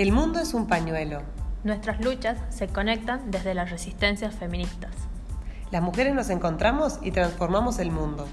El 0.00 0.12
mundo 0.12 0.40
es 0.40 0.54
un 0.54 0.66
pañuelo. 0.66 1.20
Nuestras 1.62 2.02
luchas 2.02 2.38
se 2.48 2.68
conectan 2.68 3.30
desde 3.30 3.52
las 3.52 3.70
resistencias 3.70 4.34
feministas. 4.34 4.92
Las 5.70 5.82
mujeres 5.82 6.14
nos 6.14 6.30
encontramos 6.30 6.98
y 7.02 7.10
transformamos 7.10 7.78
el 7.80 7.90
mundo. 7.90 8.26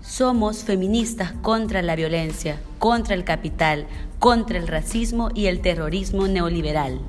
Somos 0.00 0.64
feministas 0.64 1.30
contra 1.40 1.82
la 1.82 1.94
violencia, 1.94 2.58
contra 2.80 3.14
el 3.14 3.22
capital, 3.22 3.86
contra 4.18 4.58
el 4.58 4.66
racismo 4.66 5.28
y 5.32 5.46
el 5.46 5.60
terrorismo 5.60 6.26
neoliberal. 6.26 7.00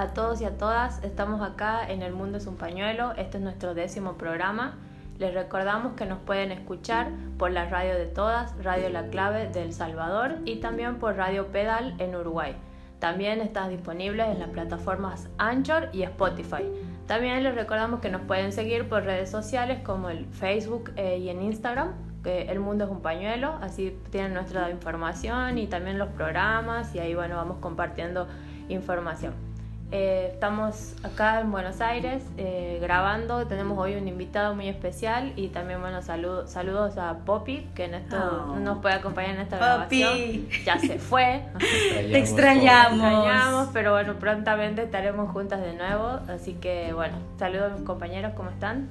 A 0.00 0.14
todos 0.14 0.40
y 0.40 0.46
a 0.46 0.56
todas, 0.56 1.04
estamos 1.04 1.42
acá 1.42 1.86
en 1.86 2.00
El 2.00 2.14
Mundo 2.14 2.38
es 2.38 2.46
un 2.46 2.56
Pañuelo, 2.56 3.12
este 3.18 3.36
es 3.36 3.44
nuestro 3.44 3.74
décimo 3.74 4.14
programa. 4.14 4.78
Les 5.18 5.34
recordamos 5.34 5.92
que 5.92 6.06
nos 6.06 6.18
pueden 6.20 6.52
escuchar 6.52 7.10
por 7.36 7.50
la 7.50 7.66
radio 7.66 7.92
de 7.92 8.06
todas, 8.06 8.54
Radio 8.64 8.88
La 8.88 9.08
Clave 9.08 9.48
de 9.48 9.62
El 9.62 9.74
Salvador 9.74 10.38
y 10.46 10.56
también 10.56 10.96
por 10.96 11.16
Radio 11.16 11.48
Pedal 11.48 11.96
en 11.98 12.16
Uruguay. 12.16 12.56
También 12.98 13.42
están 13.42 13.68
disponibles 13.68 14.28
en 14.28 14.38
las 14.38 14.48
plataformas 14.48 15.28
Anchor 15.36 15.90
y 15.92 16.02
Spotify. 16.02 16.64
También 17.06 17.42
les 17.42 17.54
recordamos 17.54 18.00
que 18.00 18.08
nos 18.08 18.22
pueden 18.22 18.52
seguir 18.52 18.88
por 18.88 19.02
redes 19.02 19.30
sociales 19.30 19.80
como 19.84 20.08
el 20.08 20.24
Facebook 20.28 20.92
eh, 20.96 21.18
y 21.18 21.28
en 21.28 21.42
Instagram, 21.42 21.92
que 22.24 22.44
El 22.44 22.60
Mundo 22.60 22.84
es 22.84 22.90
un 22.90 23.02
Pañuelo, 23.02 23.58
así 23.60 23.98
tienen 24.10 24.32
nuestra 24.32 24.70
información 24.70 25.58
y 25.58 25.66
también 25.66 25.98
los 25.98 26.08
programas 26.08 26.94
y 26.94 27.00
ahí 27.00 27.14
bueno 27.14 27.36
vamos 27.36 27.58
compartiendo 27.60 28.28
información. 28.70 29.49
Eh, 29.92 30.30
estamos 30.32 30.94
acá 31.02 31.40
en 31.40 31.50
Buenos 31.50 31.80
Aires 31.80 32.22
eh, 32.36 32.78
grabando, 32.80 33.48
tenemos 33.48 33.76
hoy 33.76 33.96
un 33.96 34.06
invitado 34.06 34.54
muy 34.54 34.68
especial 34.68 35.32
y 35.34 35.48
también 35.48 35.80
bueno 35.80 36.00
saludos 36.00 36.48
saludos 36.48 36.96
a 36.96 37.18
Poppy 37.24 37.66
que 37.74 37.86
en 37.86 37.94
esto 37.94 38.16
no 38.16 38.52
oh. 38.52 38.56
nos 38.60 38.78
puede 38.78 38.94
acompañar 38.94 39.34
en 39.34 39.40
esta 39.40 39.56
grabación. 39.56 40.48
Ya 40.64 40.78
se 40.78 41.00
fue. 41.00 41.42
Te 41.58 42.18
extrañamos. 42.18 43.00
extrañamos, 43.00 43.68
pero 43.72 43.90
bueno, 43.90 44.14
prontamente 44.14 44.84
estaremos 44.84 45.28
juntas 45.32 45.60
de 45.60 45.74
nuevo. 45.74 46.20
Así 46.28 46.54
que 46.54 46.92
bueno, 46.92 47.16
saludos 47.36 47.72
a 47.72 47.74
mis 47.74 47.84
compañeros, 47.84 48.32
¿cómo 48.36 48.50
están? 48.50 48.88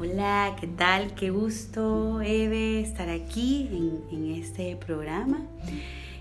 Hola, 0.00 0.56
¿qué 0.60 0.66
tal? 0.66 1.14
Qué 1.14 1.30
gusto, 1.30 2.20
Eve, 2.22 2.80
estar 2.80 3.08
aquí 3.08 3.68
en, 3.70 4.02
en 4.10 4.34
este 4.34 4.74
programa. 4.74 5.42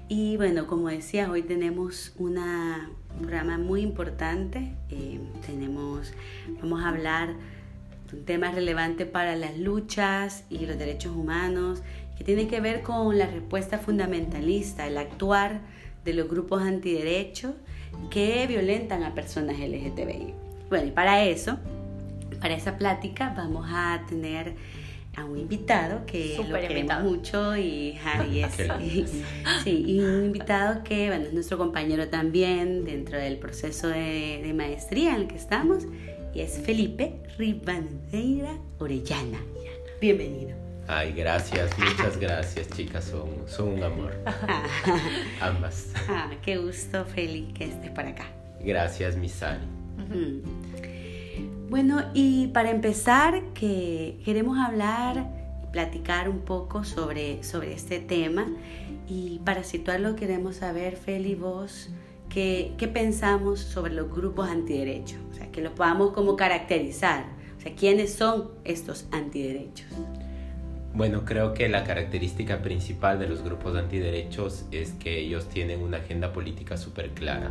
Y 0.08 0.38
bueno, 0.38 0.68
como 0.68 0.90
decía, 0.90 1.32
hoy 1.32 1.42
tenemos 1.42 2.14
una, 2.20 2.92
un 3.16 3.28
programa 3.28 3.58
muy 3.58 3.82
importante. 3.82 4.74
Eh, 4.90 5.20
tenemos, 5.46 6.14
vamos 6.62 6.84
a 6.84 6.90
hablar 6.90 7.36
de 8.10 8.18
un 8.18 8.26
tema 8.26 8.52
relevante 8.52 9.06
para 9.06 9.36
las 9.36 9.58
luchas 9.58 10.44
y 10.50 10.66
los 10.66 10.78
derechos 10.78 11.16
humanos, 11.16 11.82
que 12.18 12.24
tiene 12.24 12.48
que 12.48 12.60
ver 12.60 12.82
con 12.82 13.18
la 13.18 13.26
respuesta 13.26 13.80
fundamentalista, 13.80 14.88
el 14.88 14.98
actuar 14.98 15.62
de 16.06 16.14
los 16.14 16.30
grupos 16.30 16.62
antiderechos 16.62 17.54
que 18.10 18.46
violentan 18.48 19.04
a 19.04 19.14
personas 19.14 19.60
LGTBI. 19.60 20.34
Bueno, 20.70 20.88
y 20.88 20.92
para 20.92 21.24
eso, 21.24 21.58
para 22.40 22.56
esa 22.56 22.78
plática, 22.78 23.34
vamos 23.36 23.68
a 23.70 24.04
tener 24.08 24.56
a 25.16 25.26
un 25.26 25.38
invitado 25.38 26.06
que 26.06 26.38
lo 26.48 26.60
queremos 26.60 27.04
mucho 27.04 27.56
y, 27.56 28.00
y, 29.66 30.00
un 30.00 30.26
invitado 30.26 30.84
que 30.84 31.08
bueno, 31.08 31.26
es 31.26 31.34
nuestro 31.34 31.58
compañero 31.58 32.08
también 32.08 32.84
dentro 32.86 33.18
del 33.18 33.38
proceso 33.38 33.88
de, 33.88 34.52
maestría 34.56 35.16
en 35.16 35.22
el 35.22 35.28
que 35.28 35.36
estamos 35.36 35.86
y 36.34 36.42
es 36.42 36.60
Felipe 36.60 37.22
Ribandeira 37.38 38.58
Orellana. 38.80 39.40
Bienvenido. 40.02 40.56
Ay, 40.88 41.14
gracias, 41.14 41.72
muchas 41.78 42.18
gracias 42.18 42.68
chicas, 42.70 43.06
son, 43.06 43.30
son 43.48 43.70
un 43.70 43.84
amor. 43.84 44.14
Ambas. 45.42 45.94
Ah, 46.10 46.30
qué 46.42 46.58
gusto, 46.58 47.06
Feli, 47.06 47.54
que 47.54 47.66
estés 47.66 47.92
por 47.92 48.06
acá. 48.06 48.26
Gracias, 48.60 49.16
mi 49.16 49.30
Sally. 49.30 49.66
Bueno, 51.74 52.04
y 52.14 52.50
para 52.50 52.70
empezar, 52.70 53.42
que 53.56 54.20
queremos 54.24 54.60
hablar 54.60 55.28
y 55.64 55.72
platicar 55.72 56.30
un 56.30 56.42
poco 56.42 56.84
sobre, 56.84 57.42
sobre 57.42 57.74
este 57.74 57.98
tema. 57.98 58.46
Y 59.10 59.40
para 59.44 59.64
situarlo 59.64 60.16
queremos 60.16 60.58
saber, 60.58 60.98
Feli, 60.98 61.34
vos, 61.34 61.90
¿qué, 62.30 62.74
qué 62.78 62.88
pensamos 62.88 63.60
sobre 63.60 63.96
los 63.96 64.08
grupos 64.14 64.50
antiderechos? 64.50 65.18
O 65.32 65.34
sea, 65.34 65.52
que 65.52 65.62
lo 65.62 65.74
podamos 65.74 66.12
como 66.12 66.36
caracterizar. 66.36 67.26
O 67.58 67.62
sea, 67.62 67.74
¿quiénes 67.74 68.14
son 68.14 68.52
estos 68.66 69.08
antiderechos? 69.12 69.88
Bueno, 70.94 71.26
creo 71.26 71.56
que 71.56 71.70
la 71.70 71.86
característica 71.86 72.62
principal 72.62 73.18
de 73.18 73.28
los 73.28 73.42
grupos 73.42 73.76
antiderechos 73.76 74.66
es 74.70 74.92
que 74.92 75.22
ellos 75.22 75.50
tienen 75.50 75.82
una 75.82 75.98
agenda 75.98 76.34
política 76.34 76.78
súper 76.78 77.16
clara, 77.16 77.50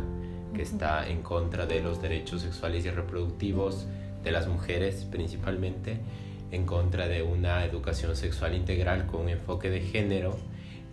que 0.55 0.61
está 0.61 1.09
en 1.09 1.21
contra 1.23 1.65
de 1.65 1.81
los 1.81 2.01
derechos 2.01 2.43
sexuales 2.43 2.85
y 2.85 2.89
reproductivos, 2.89 3.85
de 4.23 4.31
las 4.31 4.47
mujeres 4.47 5.05
principalmente, 5.09 5.99
en 6.51 6.65
contra 6.65 7.07
de 7.07 7.23
una 7.23 7.65
educación 7.65 8.15
sexual 8.15 8.55
integral 8.55 9.07
con 9.07 9.21
un 9.21 9.29
enfoque 9.29 9.69
de 9.69 9.81
género. 9.81 10.37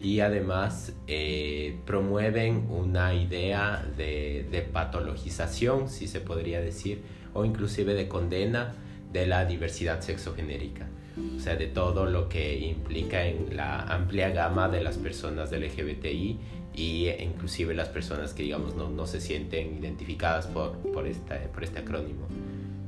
Y 0.00 0.20
además 0.20 0.94
eh, 1.06 1.76
promueven 1.84 2.66
una 2.70 3.12
idea 3.12 3.86
de, 3.98 4.48
de, 4.50 4.62
patologización, 4.62 5.90
si 5.90 6.08
se 6.08 6.20
podría 6.20 6.62
decir, 6.62 7.02
o 7.34 7.44
inclusive 7.44 7.92
de 7.92 8.08
condena 8.08 8.72
de 9.12 9.26
la 9.26 9.44
diversidad 9.44 10.00
sexogenérica, 10.00 10.88
o 11.36 11.38
sea, 11.38 11.56
de 11.56 11.66
todo 11.66 12.06
lo 12.06 12.30
que 12.30 12.58
implica 12.60 13.26
en 13.26 13.54
la 13.54 13.82
amplia 13.82 14.30
gama 14.30 14.70
de 14.70 14.82
las 14.82 14.96
personas 14.96 15.50
del 15.50 15.64
LGBTI 15.64 16.38
y 16.74 17.08
inclusive 17.08 17.74
las 17.74 17.88
personas 17.88 18.32
que 18.32 18.44
digamos 18.44 18.76
no, 18.76 18.88
no 18.88 19.06
se 19.06 19.20
sienten 19.20 19.76
identificadas 19.78 20.46
por, 20.46 20.78
por, 20.78 21.06
esta, 21.06 21.38
por 21.52 21.64
este 21.64 21.80
acrónimo 21.80 22.26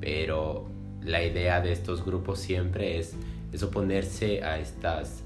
pero 0.03 0.67
la 1.01 1.23
idea 1.23 1.61
de 1.61 1.73
estos 1.73 2.05
grupos 2.05 2.41
siempre 2.41 2.99
es, 2.99 3.15
oponerse 3.63 4.43
a 4.43 4.59
estas, 4.59 5.23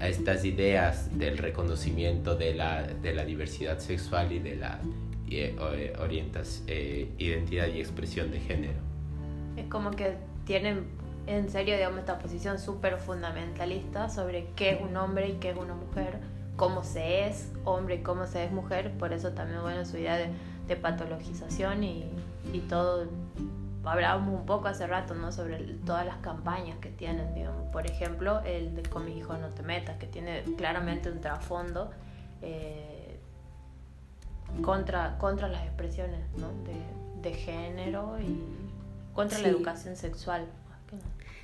a 0.00 0.08
estas 0.08 0.44
ideas 0.44 1.16
del 1.16 1.38
reconocimiento 1.38 2.34
de 2.34 2.54
la, 2.54 2.82
de 2.82 3.14
la 3.14 3.24
diversidad 3.24 3.78
sexual 3.78 4.32
y 4.32 4.40
de 4.40 4.56
la 4.56 4.80
eh, 5.30 5.94
orientas, 6.00 6.64
eh, 6.66 7.08
identidad 7.18 7.68
y 7.68 7.78
expresión 7.78 8.32
de 8.32 8.40
género. 8.40 8.80
Es 9.56 9.66
como 9.68 9.92
que 9.92 10.16
tienen 10.44 10.86
en 11.28 11.48
serio, 11.48 11.76
digamos, 11.76 12.00
esta 12.00 12.18
posición 12.18 12.58
súper 12.58 12.98
fundamentalista 12.98 14.08
sobre 14.08 14.48
qué 14.56 14.70
es 14.70 14.80
un 14.80 14.96
hombre 14.96 15.28
y 15.28 15.32
qué 15.34 15.50
es 15.50 15.56
una 15.56 15.74
mujer, 15.74 16.18
cómo 16.56 16.82
se 16.82 17.28
es 17.28 17.52
hombre 17.64 17.96
y 17.96 17.98
cómo 17.98 18.26
se 18.26 18.44
es 18.44 18.50
mujer, 18.50 18.92
por 18.98 19.12
eso 19.12 19.32
también, 19.32 19.62
bueno, 19.62 19.84
su 19.84 19.98
idea 19.98 20.16
de, 20.16 20.30
de 20.66 20.76
patologización 20.76 21.84
y, 21.84 22.04
y 22.52 22.60
todo 22.60 23.06
hablábamos 23.88 24.38
un 24.40 24.46
poco 24.46 24.68
hace 24.68 24.86
rato, 24.86 25.14
¿no? 25.14 25.32
Sobre 25.32 25.58
todas 25.84 26.04
las 26.06 26.16
campañas 26.18 26.78
que 26.78 26.90
tienen, 26.90 27.34
digamos. 27.34 27.70
Por 27.72 27.86
ejemplo, 27.86 28.40
el 28.44 28.74
de 28.74 28.82
Con 28.82 29.04
mi 29.04 29.16
hijo 29.18 29.36
no 29.36 29.48
te 29.48 29.62
metas, 29.62 29.96
que 29.98 30.06
tiene 30.06 30.42
claramente 30.56 31.10
un 31.10 31.20
trasfondo 31.20 31.90
eh, 32.42 33.18
contra, 34.62 35.18
contra 35.18 35.48
las 35.48 35.64
expresiones, 35.64 36.20
¿no? 36.36 36.48
De, 36.64 37.28
de 37.28 37.34
género 37.34 38.18
y 38.20 38.40
contra 39.14 39.38
la 39.38 39.48
educación 39.48 39.96
sexual. 39.96 40.46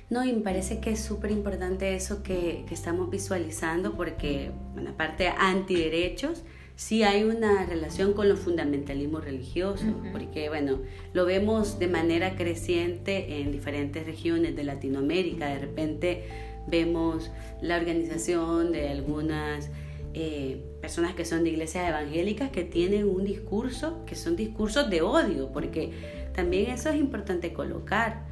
No, 0.09 0.23
y 0.23 0.33
me 0.33 0.41
parece 0.41 0.79
que 0.79 0.91
es 0.91 1.01
súper 1.01 1.31
importante 1.31 1.95
eso 1.95 2.21
que, 2.21 2.65
que, 2.67 2.73
estamos 2.75 3.09
visualizando 3.09 3.93
porque, 3.93 4.51
bueno, 4.73 4.91
aparte 4.91 5.27
antiderechos, 5.27 6.43
sí 6.75 7.03
hay 7.03 7.23
una 7.23 7.65
relación 7.65 8.13
con 8.13 8.29
los 8.29 8.39
fundamentalismos 8.39 9.23
religiosos, 9.23 9.87
porque 10.11 10.49
bueno, 10.49 10.79
lo 11.13 11.25
vemos 11.25 11.79
de 11.79 11.87
manera 11.87 12.35
creciente 12.35 13.41
en 13.41 13.51
diferentes 13.51 14.05
regiones 14.05 14.55
de 14.55 14.63
Latinoamérica. 14.63 15.47
De 15.47 15.59
repente 15.59 16.23
vemos 16.67 17.31
la 17.61 17.77
organización 17.77 18.71
de 18.71 18.89
algunas 18.89 19.69
eh, 20.13 20.63
personas 20.81 21.15
que 21.15 21.25
son 21.25 21.43
de 21.43 21.51
iglesias 21.51 21.87
evangélicas 21.87 22.51
que 22.51 22.63
tienen 22.63 23.07
un 23.07 23.23
discurso, 23.23 24.03
que 24.05 24.15
son 24.15 24.35
discursos 24.35 24.89
de 24.89 25.01
odio, 25.01 25.51
porque 25.51 25.91
también 26.33 26.71
eso 26.71 26.89
es 26.89 26.95
importante 26.95 27.53
colocar, 27.53 28.25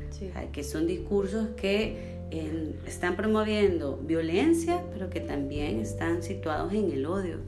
que 0.52 0.64
son 0.64 0.88
discursos 0.88 1.50
que 1.56 2.20
están 2.86 3.16
promoviendo 3.16 3.98
violencia, 3.98 4.84
pero 4.94 5.10
que 5.10 5.20
también 5.20 5.80
están 5.80 6.24
situados 6.24 6.74
en 6.74 6.92
el 6.92 7.06
odio. 7.06 7.40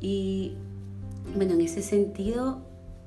Y 0.00 0.54
bueno, 1.34 1.54
en 1.54 1.60
ese 1.60 1.82
sentido, 1.82 2.62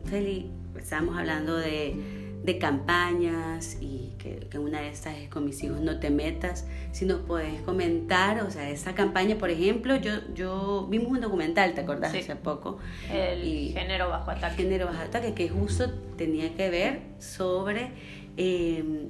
Feli, 0.05 0.51
estábamos 0.77 1.17
hablando 1.17 1.55
de, 1.55 1.95
de 2.43 2.57
campañas 2.57 3.77
y 3.81 4.13
que, 4.17 4.57
una 4.57 4.81
de 4.81 4.89
estas 4.89 5.17
es 5.17 5.29
con 5.29 5.45
mis 5.45 5.63
hijos 5.63 5.79
no 5.79 5.99
te 5.99 6.09
metas. 6.09 6.67
Si 6.91 7.05
nos 7.05 7.21
puedes 7.21 7.61
comentar, 7.61 8.41
o 8.43 8.51
sea, 8.51 8.69
esta 8.69 8.93
campaña, 8.93 9.37
por 9.37 9.49
ejemplo, 9.49 9.95
yo, 9.95 10.11
yo 10.33 10.87
vimos 10.89 11.11
un 11.11 11.21
documental, 11.21 11.73
¿te 11.73 11.81
acordás? 11.81 12.13
Hace 12.13 12.35
poco. 12.35 12.79
El 13.11 13.73
género 13.73 14.09
bajo 14.09 14.31
ataque. 14.31 14.63
Género 14.63 14.87
bajo 14.87 15.01
ataque, 15.01 15.33
que 15.33 15.49
justo 15.49 15.89
tenía 16.17 16.53
que 16.55 16.69
ver 16.69 17.01
sobre... 17.19 17.91
Em, 18.35 19.09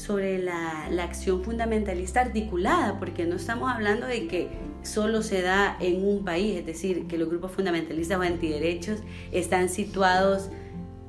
sobre 0.00 0.38
la, 0.38 0.88
la, 0.90 1.04
acción 1.04 1.44
fundamentalista 1.44 2.22
articulada, 2.22 2.98
porque 2.98 3.26
no 3.26 3.36
estamos 3.36 3.70
hablando 3.70 4.06
de 4.06 4.26
que 4.26 4.48
solo 4.82 5.22
se 5.22 5.42
da 5.42 5.76
en 5.78 6.02
un 6.02 6.24
país, 6.24 6.56
es 6.56 6.66
decir, 6.66 7.06
que 7.06 7.18
los 7.18 7.28
grupos 7.28 7.52
fundamentalistas 7.52 8.18
o 8.18 8.22
antiderechos 8.22 9.00
están 9.30 9.68
situados 9.68 10.48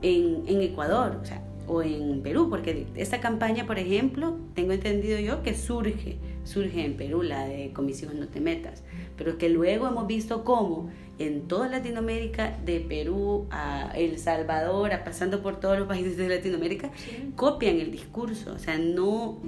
en, 0.02 0.44
en 0.48 0.62
Ecuador. 0.62 1.22
O 1.68 1.82
en 1.82 2.22
Perú, 2.22 2.50
porque 2.50 2.88
esta 2.96 3.22
campaña, 3.22 3.66
por 3.66 3.80
ejemplo, 3.80 4.38
tengo 4.56 4.74
entendido 4.74 5.20
yo 5.20 5.42
que 5.42 5.56
surge, 5.56 6.18
surge 6.44 6.84
en 6.84 6.98
Perú, 6.98 7.22
la 7.22 7.46
de 7.46 7.72
Comisión 7.72 8.20
No 8.20 8.28
Te 8.28 8.42
Metas, 8.42 8.84
pero 9.16 9.38
que 9.38 9.48
luego 9.48 9.88
hemos 9.88 10.06
visto 10.06 10.44
cómo 10.44 10.90
en 11.26 11.48
toda 11.48 11.68
Latinoamérica, 11.68 12.58
de 12.66 12.80
Perú 12.80 13.48
a 13.52 13.92
El 13.96 14.18
Salvador, 14.18 14.94
a 14.94 15.04
pasando 15.04 15.42
por 15.42 15.60
todos 15.60 15.78
los 15.78 15.88
países 15.88 16.18
de 16.18 16.30
Latinoamérica, 16.30 16.92
copian 17.36 17.80
el 17.80 17.92
discurso, 17.92 18.54
o 18.54 18.60
sea, 18.60 18.78
no... 18.78 19.40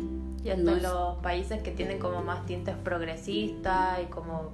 Y 0.43 0.49
hasta 0.49 0.75
los 0.75 1.17
países 1.19 1.61
que 1.63 1.71
tienen 1.71 1.99
como 1.99 2.21
más 2.21 2.45
tintes 2.45 2.75
progresistas 2.75 3.99
y 4.03 4.07
como 4.07 4.51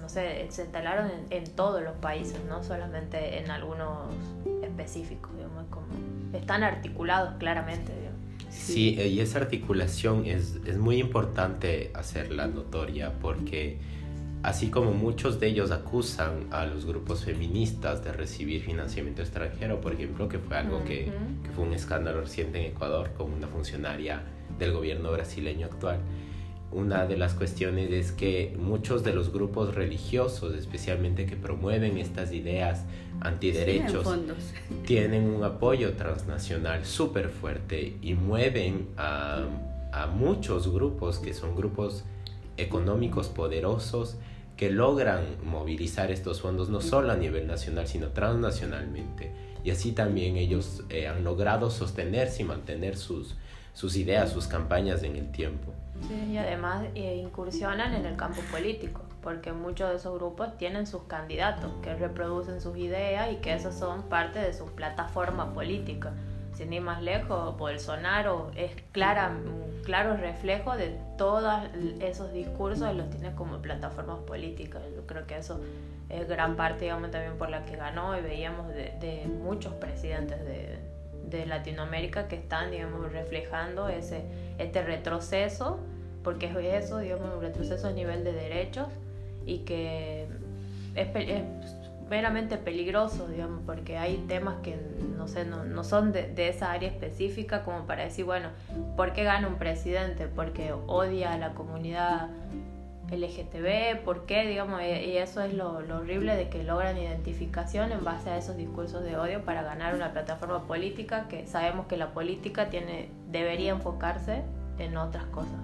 no 0.00 0.08
sé, 0.08 0.46
se 0.50 0.62
instalaron 0.62 1.10
en, 1.10 1.38
en, 1.42 1.50
todos 1.50 1.82
los 1.82 1.94
países, 1.96 2.38
no 2.48 2.62
solamente 2.62 3.40
en 3.40 3.50
algunos 3.50 4.14
específicos, 4.62 5.34
digamos, 5.34 5.64
como 5.68 5.86
están 6.32 6.62
articulados 6.62 7.34
claramente. 7.38 7.92
Sí, 8.50 8.94
y 8.94 9.20
esa 9.20 9.38
articulación 9.38 10.26
es, 10.26 10.56
es 10.64 10.78
muy 10.78 10.98
importante 10.98 11.90
hacerla 11.94 12.46
notoria 12.46 13.12
porque 13.20 13.78
así 14.46 14.70
como 14.70 14.92
muchos 14.92 15.40
de 15.40 15.48
ellos 15.48 15.72
acusan 15.72 16.46
a 16.52 16.66
los 16.66 16.86
grupos 16.86 17.24
feministas 17.24 18.04
de 18.04 18.12
recibir 18.12 18.62
financiamiento 18.62 19.20
extranjero, 19.20 19.80
por 19.80 19.92
ejemplo, 19.92 20.28
que 20.28 20.38
fue 20.38 20.56
algo 20.56 20.84
que, 20.84 21.10
que, 21.42 21.50
fue 21.50 21.64
un 21.64 21.72
escándalo 21.72 22.20
reciente 22.20 22.60
en 22.60 22.66
Ecuador 22.66 23.10
con 23.16 23.32
una 23.32 23.48
funcionaria 23.48 24.22
del 24.56 24.72
gobierno 24.72 25.10
brasileño 25.10 25.66
actual, 25.66 25.98
una 26.70 27.06
de 27.06 27.16
las 27.16 27.34
cuestiones 27.34 27.90
es 27.90 28.12
que 28.12 28.56
muchos 28.56 29.02
de 29.02 29.12
los 29.12 29.32
grupos 29.32 29.74
religiosos, 29.74 30.54
especialmente 30.54 31.26
que 31.26 31.34
promueven 31.34 31.98
estas 31.98 32.32
ideas 32.32 32.84
antiderechos, 33.20 34.06
tienen 34.86 35.24
un 35.24 35.42
apoyo 35.42 35.94
transnacional 35.94 36.84
súper 36.84 37.30
fuerte 37.30 37.96
y 38.00 38.14
mueven 38.14 38.86
a, 38.96 39.44
a 39.92 40.06
muchos 40.06 40.72
grupos 40.72 41.18
que 41.18 41.34
son 41.34 41.56
grupos 41.56 42.04
económicos 42.56 43.26
poderosos 43.26 44.18
que 44.56 44.70
logran 44.70 45.22
movilizar 45.44 46.10
estos 46.10 46.40
fondos 46.40 46.68
no 46.70 46.80
solo 46.80 47.12
a 47.12 47.16
nivel 47.16 47.46
nacional, 47.46 47.86
sino 47.86 48.08
transnacionalmente. 48.08 49.32
Y 49.62 49.70
así 49.70 49.92
también 49.92 50.36
ellos 50.36 50.84
eh, 50.88 51.08
han 51.08 51.24
logrado 51.24 51.70
sostenerse 51.70 52.42
y 52.42 52.46
mantener 52.46 52.96
sus, 52.96 53.36
sus 53.74 53.96
ideas, 53.96 54.30
sus 54.30 54.46
campañas 54.46 55.02
en 55.02 55.16
el 55.16 55.30
tiempo. 55.30 55.72
Sí, 56.08 56.32
y 56.32 56.38
además 56.38 56.84
eh, 56.94 57.16
incursionan 57.16 57.94
en 57.94 58.06
el 58.06 58.16
campo 58.16 58.40
político, 58.50 59.02
porque 59.22 59.52
muchos 59.52 59.90
de 59.90 59.96
esos 59.96 60.14
grupos 60.14 60.56
tienen 60.56 60.86
sus 60.86 61.02
candidatos 61.02 61.70
que 61.82 61.94
reproducen 61.94 62.60
sus 62.60 62.76
ideas 62.76 63.32
y 63.32 63.36
que 63.36 63.54
esos 63.54 63.74
son 63.74 64.04
parte 64.04 64.38
de 64.38 64.52
su 64.52 64.66
plataforma 64.66 65.52
política. 65.52 66.12
Sin 66.56 66.72
ir 66.72 66.80
más 66.80 67.02
lejos, 67.02 67.54
Bolsonaro 67.58 68.50
es 68.56 68.72
clara, 68.92 69.28
un 69.28 69.82
claro 69.84 70.16
reflejo 70.16 70.74
de 70.74 70.98
todos 71.18 71.52
esos 72.00 72.32
discursos 72.32 72.90
y 72.94 72.96
los 72.96 73.10
tiene 73.10 73.34
como 73.34 73.58
plataformas 73.58 74.20
políticas. 74.20 74.82
Yo 74.94 75.06
creo 75.06 75.26
que 75.26 75.36
eso 75.36 75.60
es 76.08 76.26
gran 76.26 76.56
parte, 76.56 76.86
digamos, 76.86 77.10
también 77.10 77.36
por 77.36 77.50
la 77.50 77.66
que 77.66 77.76
ganó 77.76 78.18
y 78.18 78.22
veíamos 78.22 78.68
de, 78.68 78.94
de 79.00 79.26
muchos 79.26 79.74
presidentes 79.74 80.42
de, 80.46 80.78
de 81.28 81.44
Latinoamérica 81.44 82.26
que 82.26 82.36
están, 82.36 82.70
digamos, 82.70 83.12
reflejando 83.12 83.90
ese, 83.90 84.24
este 84.56 84.82
retroceso, 84.82 85.78
porque 86.24 86.46
es 86.46 86.84
eso, 86.84 87.00
digamos, 87.00 87.34
un 87.34 87.42
retroceso 87.42 87.88
a 87.88 87.92
nivel 87.92 88.24
de 88.24 88.32
derechos 88.32 88.88
y 89.44 89.58
que 89.58 90.26
es, 90.94 91.08
es 91.14 91.42
meramente 92.08 92.56
peligroso, 92.56 93.26
digamos, 93.28 93.62
porque 93.66 93.98
hay 93.98 94.18
temas 94.28 94.56
que 94.62 94.76
no 95.16 95.26
sé, 95.28 95.44
no, 95.44 95.64
no 95.64 95.82
son 95.82 96.12
de, 96.12 96.32
esa 96.48 96.70
área 96.70 96.88
específica 96.88 97.64
como 97.64 97.86
para 97.86 98.04
decir, 98.04 98.24
bueno, 98.24 98.50
¿por 98.96 99.12
qué 99.12 99.24
gana 99.24 99.48
un 99.48 99.56
presidente? 99.56 100.28
Porque 100.28 100.72
odia 100.72 101.32
a 101.32 101.38
la 101.38 101.54
comunidad 101.54 102.28
LGTB, 103.10 104.02
por 104.04 104.26
qué, 104.26 104.46
digamos, 104.46 104.80
y 104.82 105.16
eso 105.16 105.40
es 105.40 105.54
lo, 105.54 105.78
horrible 105.78 106.36
de 106.36 106.48
que 106.48 106.62
logran 106.62 106.96
identificación 106.96 107.92
en 107.92 108.04
base 108.04 108.30
a 108.30 108.36
esos 108.36 108.56
discursos 108.56 109.02
de 109.04 109.16
odio 109.16 109.44
para 109.44 109.62
ganar 109.62 109.94
una 109.94 110.12
plataforma 110.12 110.66
política 110.66 111.26
que 111.28 111.46
sabemos 111.46 111.86
que 111.86 111.96
la 111.96 112.12
política 112.12 112.68
tiene, 112.68 113.08
debería 113.30 113.72
enfocarse 113.72 114.42
en 114.78 114.96
otras 114.96 115.24
cosas, 115.26 115.54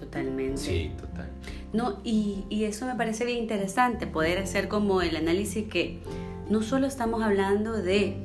Totalmente. 0.00 0.56
Sí, 0.56 0.90
total. 0.98 1.28
No, 1.72 2.00
y, 2.02 2.44
y 2.48 2.64
eso 2.64 2.86
me 2.86 2.94
parece 2.94 3.24
bien 3.24 3.38
interesante, 3.38 4.06
poder 4.06 4.38
hacer 4.38 4.66
como 4.66 5.02
el 5.02 5.14
análisis 5.14 5.68
que 5.68 6.00
no 6.48 6.62
solo 6.62 6.86
estamos 6.86 7.22
hablando 7.22 7.74
de 7.74 8.16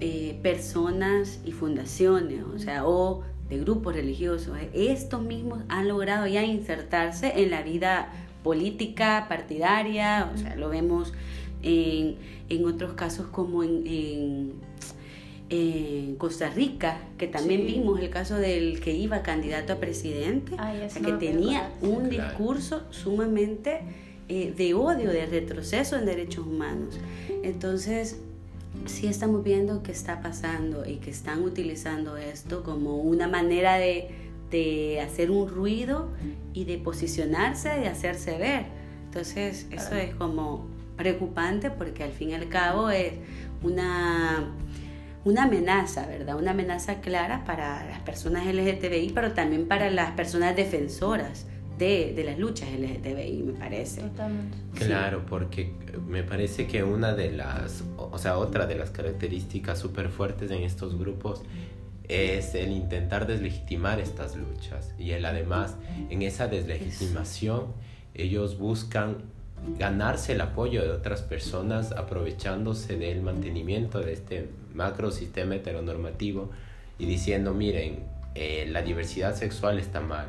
eh, 0.00 0.38
personas 0.42 1.40
y 1.44 1.52
fundaciones, 1.52 2.42
o 2.42 2.58
sea, 2.58 2.86
o 2.86 3.22
de 3.48 3.58
grupos 3.58 3.94
religiosos, 3.94 4.58
estos 4.72 5.22
mismos 5.22 5.60
han 5.68 5.86
logrado 5.88 6.26
ya 6.26 6.42
insertarse 6.42 7.32
en 7.42 7.50
la 7.50 7.62
vida 7.62 8.12
política, 8.42 9.26
partidaria, 9.28 10.30
o 10.34 10.36
sea, 10.36 10.56
lo 10.56 10.68
vemos 10.68 11.12
en, 11.62 12.16
en 12.48 12.66
otros 12.66 12.94
casos 12.94 13.28
como 13.28 13.62
en, 13.62 13.86
en, 13.86 14.52
Costa 16.18 16.48
Rica, 16.48 16.98
que 17.18 17.26
también 17.26 17.66
vimos 17.66 18.00
el 18.00 18.10
caso 18.10 18.36
del 18.36 18.80
que 18.80 18.92
iba 18.94 19.22
candidato 19.22 19.74
a 19.74 19.76
presidente, 19.76 20.56
que 20.94 21.12
tenía 21.12 21.70
un 21.82 22.08
discurso 22.08 22.82
sumamente 22.90 23.80
eh, 24.28 24.54
de 24.56 24.74
odio, 24.74 25.10
de 25.10 25.26
retroceso 25.26 25.96
en 25.96 26.06
derechos 26.06 26.46
humanos. 26.46 26.98
Entonces, 27.42 28.18
sí 28.86 29.06
estamos 29.06 29.44
viendo 29.44 29.82
qué 29.82 29.92
está 29.92 30.22
pasando 30.22 30.86
y 30.86 30.96
que 30.96 31.10
están 31.10 31.42
utilizando 31.42 32.16
esto 32.16 32.62
como 32.62 32.96
una 32.96 33.28
manera 33.28 33.76
de, 33.76 34.08
de 34.50 35.00
hacer 35.00 35.30
un 35.30 35.48
ruido 35.48 36.08
y 36.54 36.64
de 36.64 36.78
posicionarse, 36.78 37.68
de 37.68 37.88
hacerse 37.88 38.38
ver. 38.38 38.64
Entonces, 39.06 39.66
eso 39.70 39.94
es 39.94 40.14
como 40.14 40.66
preocupante 40.96 41.70
porque 41.70 42.02
al 42.02 42.12
fin 42.12 42.30
y 42.30 42.34
al 42.34 42.48
cabo 42.48 42.90
es 42.90 43.12
una, 43.62 44.48
una 45.24 45.44
amenaza, 45.44 46.06
¿verdad? 46.06 46.36
Una 46.36 46.50
amenaza 46.50 47.00
clara 47.00 47.44
para 47.44 47.84
las 47.86 48.00
personas 48.00 48.46
LGTBI, 48.46 49.12
pero 49.14 49.32
también 49.32 49.66
para 49.66 49.90
las 49.90 50.12
personas 50.12 50.54
defensoras 50.54 51.46
de, 51.78 52.12
de, 52.14 52.24
las 52.24 52.38
luchas 52.38 52.68
LGTBI, 52.70 53.42
me 53.42 53.52
parece. 53.54 54.02
Totalmente. 54.02 54.56
Claro, 54.74 55.24
porque 55.26 55.72
me 56.06 56.22
parece 56.22 56.66
que 56.66 56.84
una 56.84 57.14
de 57.14 57.32
las, 57.32 57.84
o 57.96 58.18
sea, 58.18 58.38
otra 58.38 58.66
de 58.66 58.76
las 58.76 58.90
características 58.90 59.78
súper 59.78 60.08
fuertes 60.10 60.50
en 60.50 60.62
estos 60.62 60.98
grupos 60.98 61.42
es 62.08 62.54
el 62.54 62.70
intentar 62.70 63.26
deslegitimar 63.26 63.98
estas 63.98 64.36
luchas 64.36 64.92
y 64.98 65.12
el 65.12 65.24
además 65.24 65.76
en 66.10 66.20
esa 66.20 66.48
deslegitimación 66.48 67.72
ellos 68.12 68.58
buscan 68.58 69.22
ganarse 69.78 70.32
el 70.32 70.40
apoyo 70.40 70.82
de 70.82 70.90
otras 70.90 71.22
personas 71.22 71.92
aprovechándose 71.92 72.96
del 72.96 73.22
mantenimiento 73.22 74.00
de 74.00 74.12
este 74.12 74.48
macro 74.74 75.10
sistema 75.10 75.56
heteronormativo 75.56 76.50
y 76.98 77.06
diciendo 77.06 77.54
miren 77.54 78.00
eh, 78.34 78.66
la 78.70 78.82
diversidad 78.82 79.34
sexual 79.34 79.78
está 79.78 80.00
mal 80.00 80.28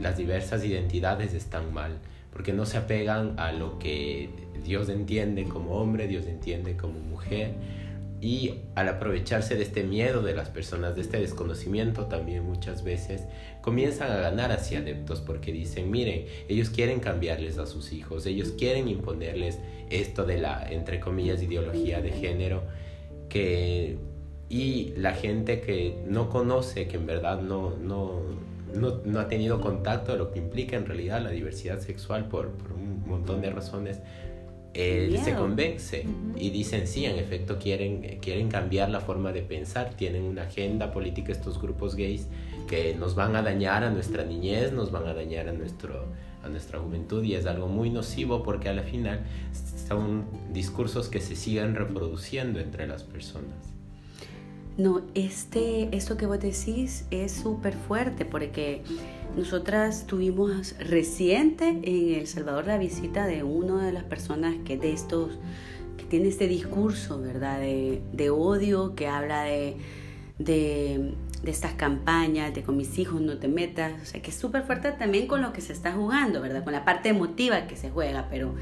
las 0.00 0.16
diversas 0.16 0.64
identidades 0.64 1.34
están 1.34 1.72
mal, 1.72 1.98
porque 2.32 2.52
no 2.52 2.66
se 2.66 2.78
apegan 2.78 3.38
a 3.38 3.52
lo 3.52 3.78
que 3.78 4.30
Dios 4.64 4.88
entiende 4.88 5.44
como 5.44 5.72
hombre, 5.72 6.06
Dios 6.06 6.26
entiende 6.26 6.76
como 6.76 7.00
mujer, 7.00 7.54
y 8.20 8.62
al 8.74 8.88
aprovecharse 8.88 9.54
de 9.54 9.62
este 9.62 9.84
miedo 9.84 10.22
de 10.22 10.34
las 10.34 10.48
personas, 10.48 10.96
de 10.96 11.02
este 11.02 11.20
desconocimiento 11.20 12.06
también 12.06 12.44
muchas 12.44 12.82
veces, 12.82 13.22
comienzan 13.60 14.10
a 14.10 14.16
ganar 14.16 14.50
hacia 14.50 14.80
adeptos 14.80 15.20
porque 15.20 15.52
dicen, 15.52 15.90
miren, 15.90 16.26
ellos 16.48 16.70
quieren 16.70 16.98
cambiarles 16.98 17.58
a 17.58 17.66
sus 17.66 17.92
hijos, 17.92 18.26
ellos 18.26 18.54
quieren 18.58 18.88
imponerles 18.88 19.58
esto 19.90 20.24
de 20.24 20.38
la, 20.38 20.68
entre 20.70 20.98
comillas, 20.98 21.42
ideología 21.42 22.00
de 22.00 22.10
género, 22.10 22.62
que, 23.28 23.98
y 24.48 24.94
la 24.96 25.12
gente 25.12 25.60
que 25.60 26.02
no 26.06 26.28
conoce, 26.28 26.88
que 26.88 26.96
en 26.96 27.06
verdad 27.06 27.40
no, 27.40 27.76
no, 27.76 28.22
no, 28.74 29.00
no, 29.04 29.20
ha 29.20 29.28
tenido 29.28 29.60
contacto 29.60 30.12
de 30.12 30.18
lo 30.18 30.32
que 30.32 30.40
implica 30.40 30.76
en 30.76 30.86
realidad 30.86 31.22
la 31.22 31.30
diversidad 31.30 31.78
sexual 31.78 32.26
por, 32.28 32.50
por 32.50 32.72
un 32.72 33.06
montón 33.06 33.40
de 33.42 33.50
razones, 33.50 34.00
él 34.74 35.18
se 35.18 35.34
convence 35.34 36.04
y 36.36 36.50
dicen 36.50 36.86
sí, 36.86 37.04
en 37.04 37.16
efecto 37.18 37.58
quieren, 37.58 38.18
quieren 38.20 38.48
cambiar 38.48 38.90
la 38.90 39.00
forma 39.00 39.32
de 39.32 39.42
pensar, 39.42 39.94
tienen 39.94 40.24
una 40.24 40.42
agenda 40.42 40.92
política 40.92 41.32
estos 41.32 41.60
grupos 41.60 41.94
gays 41.94 42.28
que 42.68 42.94
nos 42.94 43.14
van 43.14 43.34
a 43.34 43.42
dañar 43.42 43.82
a 43.82 43.90
nuestra 43.90 44.24
niñez, 44.24 44.72
nos 44.72 44.92
van 44.92 45.06
a 45.06 45.14
dañar 45.14 45.48
a, 45.48 45.52
nuestro, 45.52 46.06
a 46.44 46.48
nuestra 46.48 46.78
juventud 46.78 47.24
y 47.24 47.34
es 47.34 47.46
algo 47.46 47.66
muy 47.66 47.90
nocivo 47.90 48.42
porque 48.42 48.68
a 48.68 48.74
la 48.74 48.82
final 48.82 49.24
son 49.88 50.26
discursos 50.52 51.08
que 51.08 51.20
se 51.20 51.34
siguen 51.34 51.74
reproduciendo 51.74 52.60
entre 52.60 52.86
las 52.86 53.02
personas. 53.02 53.77
No, 54.78 55.02
este, 55.16 55.88
esto 55.90 56.16
que 56.16 56.26
vos 56.26 56.38
decís 56.38 57.04
es 57.10 57.32
súper 57.32 57.74
fuerte 57.74 58.24
porque 58.24 58.82
nosotras 59.36 60.06
tuvimos 60.06 60.76
reciente 60.78 61.80
en 61.82 62.14
El 62.14 62.28
Salvador 62.28 62.68
la 62.68 62.78
visita 62.78 63.26
de 63.26 63.42
una 63.42 63.84
de 63.84 63.90
las 63.90 64.04
personas 64.04 64.54
que 64.64 64.78
de 64.78 64.92
estos, 64.92 65.32
que 65.96 66.04
tiene 66.04 66.28
este 66.28 66.46
discurso, 66.46 67.20
¿verdad? 67.20 67.60
De, 67.60 68.30
odio, 68.30 68.94
que 68.94 69.08
habla 69.08 69.42
de, 69.42 69.78
de, 70.38 71.12
estas 71.42 71.72
campañas, 71.72 72.54
de 72.54 72.62
con 72.62 72.76
mis 72.76 73.00
hijos 73.00 73.20
no 73.20 73.36
te 73.38 73.48
metas, 73.48 74.00
o 74.00 74.04
sea, 74.04 74.22
que 74.22 74.30
es 74.30 74.36
súper 74.36 74.62
fuerte 74.62 74.92
también 74.92 75.26
con 75.26 75.42
lo 75.42 75.52
que 75.52 75.60
se 75.60 75.72
está 75.72 75.90
jugando, 75.92 76.40
¿verdad? 76.40 76.62
Con 76.62 76.72
la 76.72 76.84
parte 76.84 77.08
emotiva 77.08 77.66
que 77.66 77.74
se 77.74 77.90
juega, 77.90 78.28
pero 78.30 78.54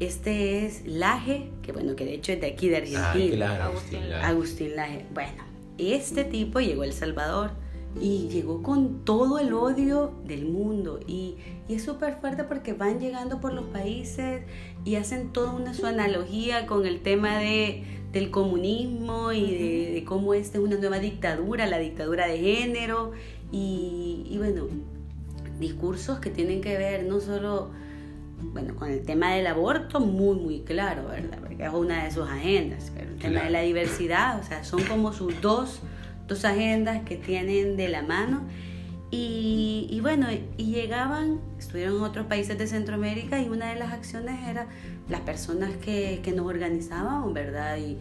este 0.00 0.64
es 0.64 0.86
Laje, 0.86 1.50
que 1.62 1.72
bueno, 1.72 1.94
que 1.94 2.06
de 2.06 2.14
hecho 2.14 2.32
es 2.32 2.40
de 2.40 2.46
aquí 2.46 2.70
de 2.70 2.78
Argentina. 2.78 3.58
Ah, 3.60 3.66
Agustín 3.66 4.08
Laje. 4.08 4.24
Agustín 4.24 4.76
Laje. 4.76 5.04
Bueno, 5.12 5.47
este 5.78 6.24
tipo 6.24 6.60
llegó 6.60 6.82
a 6.82 6.86
El 6.86 6.92
Salvador 6.92 7.52
y 8.00 8.28
llegó 8.28 8.62
con 8.62 9.04
todo 9.04 9.38
el 9.38 9.52
odio 9.52 10.12
del 10.26 10.46
mundo. 10.46 11.00
Y, 11.06 11.36
es 11.68 11.82
súper 11.82 12.16
fuerte 12.18 12.44
porque 12.44 12.72
van 12.72 12.98
llegando 12.98 13.42
por 13.42 13.52
los 13.52 13.66
países 13.66 14.42
y 14.86 14.94
hacen 14.94 15.34
toda 15.34 15.52
una 15.52 15.74
su 15.74 15.84
analogía 15.84 16.66
con 16.66 16.86
el 16.86 17.02
tema 17.02 17.36
de, 17.36 17.84
del 18.10 18.30
comunismo 18.30 19.32
y 19.32 19.94
de, 19.94 20.04
cómo 20.06 20.32
esta 20.32 20.56
es 20.56 20.64
una 20.64 20.76
nueva 20.76 20.98
dictadura, 20.98 21.66
la 21.66 21.78
dictadura 21.78 22.26
de 22.26 22.38
género. 22.38 23.12
Y, 23.52 24.24
y, 24.30 24.38
bueno, 24.38 24.66
discursos 25.60 26.20
que 26.20 26.30
tienen 26.30 26.62
que 26.62 26.78
ver 26.78 27.04
no 27.04 27.20
solo 27.20 27.70
bueno, 28.40 28.74
con 28.76 28.90
el 28.90 29.02
tema 29.02 29.34
del 29.34 29.46
aborto 29.46 30.00
muy 30.00 30.36
muy 30.36 30.60
claro, 30.60 31.08
¿verdad? 31.08 31.38
Es 31.58 31.72
una 31.72 32.04
de 32.04 32.10
sus 32.10 32.28
agendas, 32.28 32.92
pero 32.94 33.10
el 33.10 33.18
tema 33.18 33.42
de 33.42 33.50
la 33.50 33.62
diversidad, 33.62 34.38
o 34.40 34.44
sea, 34.44 34.62
son 34.64 34.82
como 34.84 35.12
sus 35.12 35.40
dos 35.40 35.80
dos 36.28 36.44
agendas 36.44 37.02
que 37.04 37.16
tienen 37.16 37.76
de 37.76 37.88
la 37.88 38.02
mano. 38.02 38.42
Y, 39.10 39.98
bueno, 40.02 40.26
y 40.30 40.66
llegaban, 40.66 41.40
estuvieron 41.58 41.96
en 41.96 42.02
otros 42.02 42.26
países 42.26 42.58
de 42.58 42.66
Centroamérica 42.66 43.40
y 43.40 43.48
una 43.48 43.70
de 43.70 43.76
las 43.76 43.94
acciones 43.94 44.46
era 44.46 44.66
las 45.08 45.22
personas 45.22 45.70
que, 45.82 46.20
que 46.22 46.32
nos 46.32 46.46
organizábamos, 46.46 47.32
¿verdad? 47.32 47.78
Y 47.78 47.96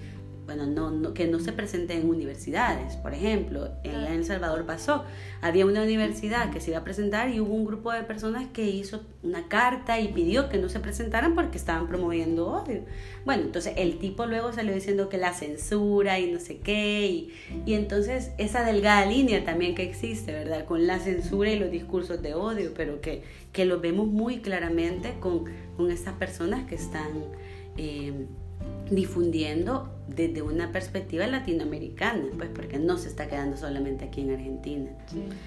bueno, 0.47 0.65
no, 0.65 1.13
que 1.13 1.27
no 1.27 1.41
se 1.41 1.51
presenten 1.51 2.01
en 2.01 2.09
universidades. 2.09 2.95
Por 2.95 3.13
ejemplo, 3.13 3.69
en 3.83 3.95
El 3.95 4.23
Salvador 4.23 4.65
pasó, 4.65 5.03
había 5.41 5.65
una 5.65 5.83
universidad 5.83 6.51
que 6.51 6.61
se 6.61 6.71
iba 6.71 6.79
a 6.79 6.83
presentar 6.85 7.29
y 7.29 7.41
hubo 7.41 7.53
un 7.53 7.65
grupo 7.65 7.91
de 7.91 8.03
personas 8.03 8.47
que 8.53 8.63
hizo 8.63 9.01
una 9.23 9.49
carta 9.49 9.99
y 9.99 10.07
pidió 10.07 10.47
que 10.47 10.57
no 10.57 10.69
se 10.69 10.79
presentaran 10.79 11.35
porque 11.35 11.57
estaban 11.57 11.87
promoviendo 11.87 12.47
odio. 12.47 12.85
Bueno, 13.25 13.43
entonces 13.43 13.73
el 13.75 13.99
tipo 13.99 14.25
luego 14.25 14.53
salió 14.53 14.73
diciendo 14.73 15.09
que 15.09 15.17
la 15.17 15.33
censura 15.33 16.17
y 16.17 16.31
no 16.31 16.39
sé 16.39 16.59
qué, 16.59 17.07
y, 17.07 17.33
y 17.65 17.73
entonces 17.73 18.31
esa 18.37 18.63
delgada 18.63 19.05
línea 19.05 19.43
también 19.43 19.75
que 19.75 19.83
existe, 19.83 20.31
¿verdad? 20.31 20.63
Con 20.63 20.87
la 20.87 20.99
censura 20.99 21.51
y 21.51 21.59
los 21.59 21.71
discursos 21.71 22.21
de 22.21 22.35
odio, 22.35 22.71
pero 22.73 23.01
que, 23.01 23.23
que 23.51 23.65
lo 23.65 23.81
vemos 23.81 24.07
muy 24.07 24.39
claramente 24.39 25.15
con, 25.19 25.43
con 25.75 25.91
estas 25.91 26.13
personas 26.13 26.65
que 26.69 26.75
están... 26.75 27.11
Eh, 27.75 28.13
difundiendo 28.89 29.96
desde 30.07 30.41
una 30.41 30.71
perspectiva 30.71 31.27
latinoamericana, 31.27 32.25
pues 32.37 32.49
porque 32.49 32.79
no 32.79 32.97
se 32.97 33.09
está 33.09 33.27
quedando 33.27 33.57
solamente 33.57 34.05
aquí 34.05 34.21
en 34.21 34.31
Argentina. 34.31 34.91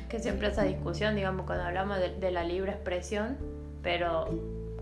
que 0.09 0.19
siempre 0.19 0.49
esa 0.49 0.65
discusión, 0.65 1.17
digamos, 1.17 1.47
cuando 1.47 1.65
hablamos 1.65 1.99
de, 1.99 2.31
la 2.31 2.45
libre 2.45 2.73
expresión, 2.73 3.37
pero 3.83 4.29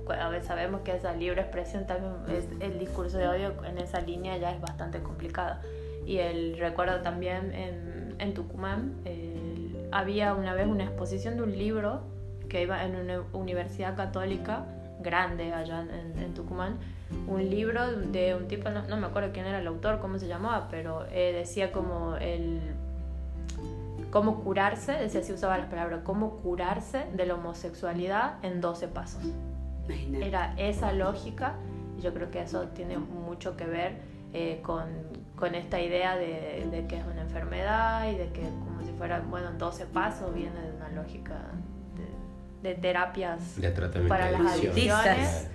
a 0.08 0.28
veces 0.28 0.48
sabemos 0.48 0.80
que 0.80 0.96
esa 0.96 1.14
libre 1.14 1.42
expresión 1.42 1.86
también 1.86 2.14
es 2.36 2.46
el 2.60 2.78
discurso 2.78 3.18
de 3.18 3.28
odio 3.28 3.54
en 3.64 3.78
esa 3.78 4.00
línea 4.00 4.36
ya 4.36 4.52
es 4.52 4.60
bastante 4.60 5.00
complicado. 5.00 5.60
Y 6.06 6.18
el 6.18 6.58
recuerdo 6.58 7.02
también 7.02 7.52
en, 7.54 8.16
en 8.18 8.34
Tucumán, 8.34 8.94
había 9.90 10.34
una 10.34 10.54
vez 10.54 10.66
una 10.66 10.84
exposición 10.84 11.36
de 11.36 11.42
un 11.42 11.56
libro 11.56 12.02
que 12.48 12.62
iba 12.62 12.84
en 12.84 12.96
una 12.96 13.22
universidad 13.32 13.96
católica 13.96 14.66
grande 15.00 15.52
allá 15.52 15.82
en, 15.82 16.18
en 16.18 16.34
Tucumán, 16.34 16.78
un 17.26 17.48
libro 17.48 17.90
de 17.96 18.34
un 18.34 18.48
tipo, 18.48 18.68
no, 18.70 18.96
me 18.96 19.06
acuerdo 19.06 19.30
quién 19.32 19.46
era 19.46 19.60
el 19.60 19.66
autor, 19.66 19.98
cómo 20.00 20.18
se 20.18 20.26
llamaba, 20.26 20.68
pero 20.70 21.06
eh, 21.10 21.32
decía 21.32 21.72
como 21.72 22.16
el 22.16 22.60
cómo 24.10 24.42
curarse, 24.42 24.92
decía 24.92 25.22
si 25.22 25.32
usaba 25.32 25.58
las 25.58 25.68
palabras, 25.68 26.00
cómo 26.04 26.36
curarse 26.36 27.04
de 27.14 27.26
la 27.26 27.34
homosexualidad 27.34 28.34
en 28.42 28.60
12 28.60 28.88
pasos. 28.88 29.22
Era 30.12 30.54
esa 30.58 30.92
lógica 30.92 31.54
y 31.98 32.02
yo 32.02 32.12
creo 32.12 32.30
que 32.30 32.42
eso 32.42 32.68
tiene 32.68 32.98
mucho 32.98 33.56
que 33.56 33.64
ver 33.64 33.96
eh, 34.34 34.60
con, 34.62 34.84
con, 35.36 35.54
esta 35.54 35.80
idea 35.80 36.16
de, 36.16 36.66
de, 36.70 36.86
que 36.86 36.98
es 36.98 37.04
una 37.06 37.22
enfermedad 37.22 38.10
y 38.10 38.16
de 38.16 38.30
que 38.30 38.42
como 38.42 38.82
si 38.84 38.92
fuera, 38.92 39.20
bueno, 39.20 39.52
12 39.58 39.86
pasos 39.86 40.34
viene 40.34 40.60
de 40.60 40.72
una 40.76 40.90
lógica 40.90 41.36
de, 42.62 42.68
de 42.68 42.74
terapias 42.74 43.58
de 43.58 43.70
para 44.08 44.30
las 44.30 44.52
adicciones 44.52 45.48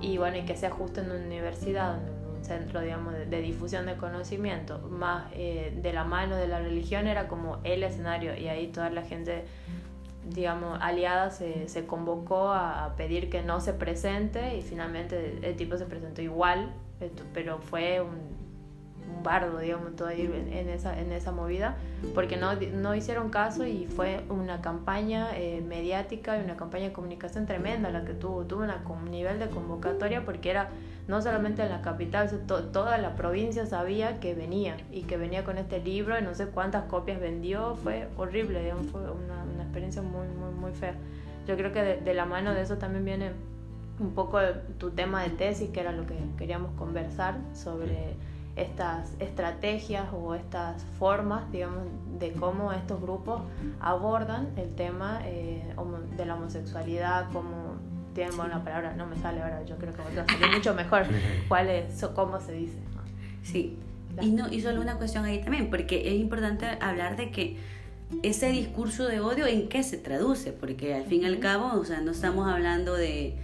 y 0.00 0.18
bueno, 0.18 0.38
y 0.38 0.42
que 0.42 0.56
sea 0.56 0.70
justo 0.70 1.00
en 1.00 1.10
una 1.10 1.24
universidad, 1.24 1.98
en 1.98 2.36
un 2.36 2.44
centro, 2.44 2.80
digamos, 2.80 3.14
de, 3.14 3.40
difusión 3.40 3.86
de 3.86 3.96
conocimiento, 3.96 4.78
más 4.90 5.30
eh, 5.34 5.72
de 5.76 5.92
la 5.92 6.04
mano 6.04 6.36
de 6.36 6.48
la 6.48 6.60
religión 6.60 7.06
era 7.06 7.28
como 7.28 7.58
el 7.64 7.82
escenario 7.82 8.36
y 8.36 8.48
ahí 8.48 8.68
toda 8.68 8.90
la 8.90 9.02
gente, 9.02 9.44
digamos, 10.28 10.78
aliada 10.80 11.30
se, 11.30 11.68
se 11.68 11.86
convocó 11.86 12.52
a, 12.52 12.94
pedir 12.96 13.30
que 13.30 13.42
no 13.42 13.60
se 13.60 13.72
presente 13.72 14.56
y 14.56 14.62
finalmente 14.62 15.38
el 15.42 15.56
tipo 15.56 15.76
se 15.76 15.86
presentó 15.86 16.22
igual, 16.22 16.72
pero 17.32 17.58
fue 17.58 18.00
un 18.00 18.39
un 19.16 19.22
bardo, 19.22 19.58
digamos, 19.58 19.94
todo 19.96 20.08
ahí 20.08 20.22
en, 20.22 20.68
esa, 20.68 20.98
en 20.98 21.12
esa 21.12 21.32
movida, 21.32 21.76
porque 22.14 22.36
no, 22.36 22.54
no 22.54 22.94
hicieron 22.94 23.30
caso 23.30 23.66
y 23.66 23.86
fue 23.86 24.24
una 24.28 24.60
campaña 24.60 25.36
eh, 25.36 25.62
mediática 25.66 26.38
y 26.38 26.44
una 26.44 26.56
campaña 26.56 26.86
de 26.86 26.92
comunicación 26.92 27.46
tremenda 27.46 27.90
la 27.90 28.04
que 28.04 28.14
tuvo, 28.14 28.44
tuvo 28.44 28.62
un 28.62 29.10
nivel 29.10 29.38
de 29.38 29.48
convocatoria 29.48 30.24
porque 30.24 30.50
era 30.50 30.70
no 31.08 31.20
solamente 31.20 31.62
en 31.62 31.70
la 31.70 31.82
capital, 31.82 32.30
toda 32.46 32.96
la 32.98 33.16
provincia 33.16 33.66
sabía 33.66 34.20
que 34.20 34.34
venía 34.34 34.76
y 34.92 35.02
que 35.02 35.16
venía 35.16 35.44
con 35.44 35.58
este 35.58 35.80
libro 35.80 36.18
y 36.18 36.22
no 36.22 36.34
sé 36.34 36.46
cuántas 36.46 36.84
copias 36.84 37.20
vendió, 37.20 37.74
fue 37.82 38.08
horrible, 38.16 38.62
digamos, 38.62 38.86
fue 38.86 39.00
una, 39.00 39.42
una 39.52 39.62
experiencia 39.62 40.02
muy, 40.02 40.28
muy, 40.28 40.52
muy 40.54 40.72
fea. 40.72 40.94
Yo 41.46 41.56
creo 41.56 41.72
que 41.72 41.82
de, 41.82 41.96
de 42.00 42.14
la 42.14 42.26
mano 42.26 42.54
de 42.54 42.62
eso 42.62 42.78
también 42.78 43.04
viene 43.04 43.32
un 43.98 44.14
poco 44.14 44.38
tu 44.78 44.90
tema 44.90 45.22
de 45.22 45.30
tesis, 45.30 45.70
que 45.70 45.80
era 45.80 45.92
lo 45.92 46.06
que 46.06 46.14
queríamos 46.38 46.72
conversar 46.72 47.38
sobre 47.54 48.16
estas 48.56 49.14
estrategias 49.20 50.06
o 50.12 50.34
estas 50.34 50.82
formas, 50.98 51.50
digamos, 51.52 51.84
de 52.18 52.32
cómo 52.32 52.72
estos 52.72 53.00
grupos 53.00 53.42
abordan 53.80 54.48
el 54.56 54.74
tema 54.74 55.20
eh, 55.24 55.74
de 56.16 56.26
la 56.26 56.34
homosexualidad, 56.34 57.30
cómo 57.32 57.76
tienen 58.14 58.36
buena 58.36 58.62
palabra, 58.62 58.94
no 58.94 59.06
me 59.06 59.16
sale 59.16 59.40
ahora, 59.40 59.64
yo 59.64 59.76
creo 59.76 59.92
que 59.92 60.02
va 60.02 60.22
a 60.22 60.26
salir 60.26 60.54
mucho 60.54 60.74
mejor 60.74 61.04
cuál 61.48 61.68
es, 61.68 62.04
cómo 62.14 62.40
se 62.40 62.52
dice. 62.52 62.78
Sí, 63.42 63.78
y, 64.20 64.30
no, 64.32 64.52
y 64.52 64.60
solo 64.60 64.80
una 64.80 64.96
cuestión 64.96 65.24
ahí 65.24 65.40
también, 65.40 65.70
porque 65.70 66.08
es 66.08 66.20
importante 66.20 66.66
hablar 66.80 67.16
de 67.16 67.30
que 67.30 67.56
ese 68.22 68.50
discurso 68.50 69.06
de 69.06 69.20
odio, 69.20 69.46
¿en 69.46 69.68
qué 69.68 69.82
se 69.82 69.96
traduce? 69.96 70.52
Porque 70.52 70.94
al 70.94 71.04
fin 71.04 71.22
y 71.22 71.26
al 71.26 71.38
cabo, 71.38 71.78
o 71.80 71.84
sea, 71.84 72.00
no 72.00 72.10
estamos 72.10 72.48
hablando 72.48 72.94
de 72.94 73.36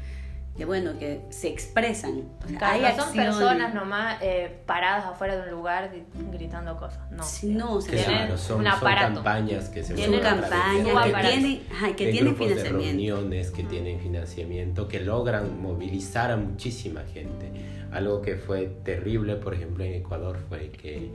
que 0.56 0.64
bueno, 0.64 0.98
que 0.98 1.20
se 1.28 1.48
expresan. 1.48 2.22
Hay 2.60 2.96
son 2.96 3.14
personas 3.14 3.74
nomás 3.74 4.18
eh, 4.22 4.62
paradas 4.64 5.04
afuera 5.04 5.36
de 5.36 5.42
un 5.42 5.50
lugar 5.50 5.90
gritando 6.32 6.76
cosas. 6.76 7.00
No, 7.10 7.24
no 7.44 7.78
tienen 7.80 8.38
son, 8.38 8.60
un 8.60 8.66
aparato. 8.66 9.06
Son 9.06 9.14
campañas 9.16 9.68
que 9.68 9.82
se 9.82 9.94
tienen 9.94 10.20
campañas 10.20 11.04
que 11.04 11.28
tienen, 11.28 11.94
que 11.96 12.10
tienen 12.10 12.36
financiamiento. 12.36 12.78
De 12.78 12.84
reuniones 12.84 13.50
que 13.50 13.62
tienen 13.64 14.00
financiamiento, 14.00 14.88
que 14.88 15.00
logran 15.00 15.60
movilizar 15.60 16.30
a 16.30 16.36
muchísima 16.36 17.02
gente. 17.12 17.50
Algo 17.92 18.22
que 18.22 18.36
fue 18.36 18.66
terrible, 18.82 19.36
por 19.36 19.54
ejemplo, 19.54 19.84
en 19.84 19.94
Ecuador 19.94 20.38
fue 20.48 20.70
que 20.70 21.10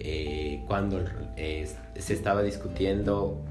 eh, 0.00 0.64
cuando 0.66 1.04
eh, 1.36 1.68
se 1.96 2.14
estaba 2.14 2.42
discutiendo 2.42 3.44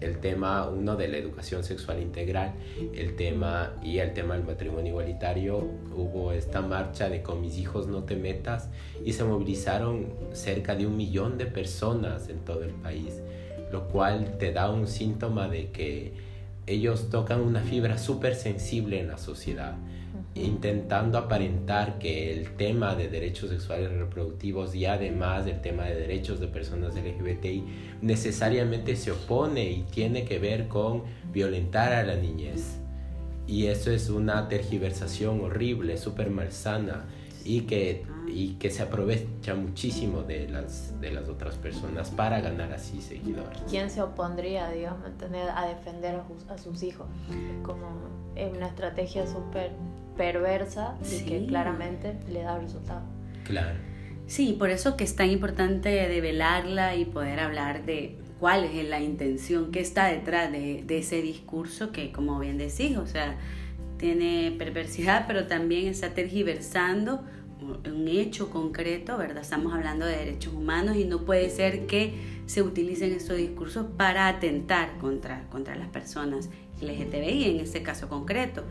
el 0.00 0.18
tema, 0.18 0.68
uno 0.68 0.96
de 0.96 1.08
la 1.08 1.16
educación 1.16 1.64
sexual 1.64 2.00
integral, 2.02 2.54
el 2.94 3.16
tema 3.16 3.74
y 3.82 3.98
el 3.98 4.12
tema 4.12 4.34
del 4.34 4.44
matrimonio 4.44 4.90
igualitario, 4.90 5.58
hubo 5.94 6.32
esta 6.32 6.60
marcha 6.60 7.08
de 7.08 7.22
con 7.22 7.40
mis 7.40 7.58
hijos 7.58 7.86
no 7.86 8.04
te 8.04 8.16
metas 8.16 8.70
y 9.04 9.12
se 9.12 9.24
movilizaron 9.24 10.12
cerca 10.32 10.74
de 10.74 10.86
un 10.86 10.96
millón 10.96 11.38
de 11.38 11.46
personas 11.46 12.28
en 12.28 12.40
todo 12.40 12.64
el 12.64 12.72
país, 12.72 13.22
lo 13.70 13.88
cual 13.88 14.36
te 14.38 14.52
da 14.52 14.70
un 14.70 14.86
síntoma 14.86 15.48
de 15.48 15.70
que 15.70 16.12
ellos 16.66 17.10
tocan 17.10 17.40
una 17.40 17.60
fibra 17.60 17.98
súper 17.98 18.34
sensible 18.34 19.00
en 19.00 19.08
la 19.08 19.18
sociedad. 19.18 19.76
intentando 20.36 21.16
aparentar 21.16 21.98
que 22.00 22.32
el 22.32 22.56
tema 22.56 22.96
de 22.96 23.08
derechos 23.08 23.50
sexuales 23.50 23.92
y 23.92 23.94
reproductivos 23.94 24.74
y 24.74 24.84
además 24.84 25.46
el 25.46 25.60
tema 25.60 25.84
de 25.84 25.94
derechos 25.94 26.40
de 26.40 26.48
personas 26.48 26.96
LGBTI 26.96 27.64
necesariamente 28.02 28.96
se 28.96 29.12
opone 29.12 29.70
y 29.70 29.82
tiene 29.82 30.24
que 30.24 30.40
ver 30.40 30.66
con 30.66 31.04
violentar 31.32 31.92
a 31.92 32.02
la 32.02 32.16
niñez. 32.16 32.78
Y 33.46 33.66
eso 33.66 33.92
es 33.92 34.10
una 34.10 34.48
tergiversación 34.48 35.40
horrible, 35.40 35.98
súper 35.98 36.30
malsana 36.30 37.04
y 37.44 37.60
que, 37.62 38.04
y 38.34 38.54
que 38.54 38.68
se 38.68 38.82
aprovecha 38.82 39.54
muchísimo 39.54 40.22
de 40.22 40.48
las, 40.48 41.00
de 41.00 41.12
las 41.12 41.28
otras 41.28 41.56
personas 41.56 42.10
para 42.10 42.40
ganar 42.40 42.72
así 42.72 43.00
seguidores. 43.00 43.60
¿Quién 43.70 43.90
se 43.90 44.02
opondría, 44.02 44.68
digamos, 44.70 45.04
a 45.54 45.66
defender 45.66 46.20
a, 46.48 46.58
sus 46.58 46.82
hijos? 46.82 47.06
Como 47.62 47.86
es 48.34 48.52
una 48.52 48.66
estrategia 48.66 49.24
súper 49.28 49.70
perversa 50.16 50.96
y 51.08 51.24
que 51.24 51.46
claramente 51.46 52.18
le 52.28 52.42
da 52.42 52.58
resultado. 52.58 53.02
Claro. 53.44 53.78
Sí, 54.26 54.56
por 54.58 54.70
eso 54.70 54.96
que 54.96 55.04
es 55.04 55.14
tan 55.14 55.30
importante 55.30 55.90
develarla 56.08 56.96
y 56.96 57.04
poder 57.04 57.38
hablar 57.38 57.84
de 57.84 58.18
cuál 58.40 58.64
es 58.64 58.88
la 58.88 59.00
intención 59.00 59.70
que 59.70 59.78
está 59.78 60.06
detrás 60.06 60.50
de, 60.50 60.82
de 60.84 60.98
ese 60.98 61.22
discurso 61.22 61.92
que, 61.92 62.10
como 62.10 62.40
bien 62.40 62.58
decís, 62.58 62.96
o 62.96 63.06
sea, 63.06 63.36
tiene 63.96 64.52
perversidad, 64.58 65.26
pero 65.28 65.46
también 65.46 65.86
está 65.86 66.14
tergiversando 66.14 67.22
un 67.84 68.08
hecho 68.08 68.50
concreto, 68.50 69.16
¿verdad? 69.18 69.42
Estamos 69.42 69.72
hablando 69.72 70.06
de 70.06 70.16
derechos 70.16 70.52
humanos 70.54 70.96
y 70.96 71.04
no 71.04 71.24
puede 71.24 71.50
ser 71.50 71.86
que 71.86 72.14
se 72.46 72.62
utilicen 72.62 73.12
estos 73.12 73.36
discursos 73.36 73.86
para 73.96 74.28
atentar 74.28 74.98
contra, 74.98 75.48
contra 75.48 75.74
las 75.74 75.88
personas 75.88 76.50
LGTBI 76.80 77.44
en 77.44 77.60
este 77.60 77.82
caso 77.82 78.08
concreto. 78.08 78.64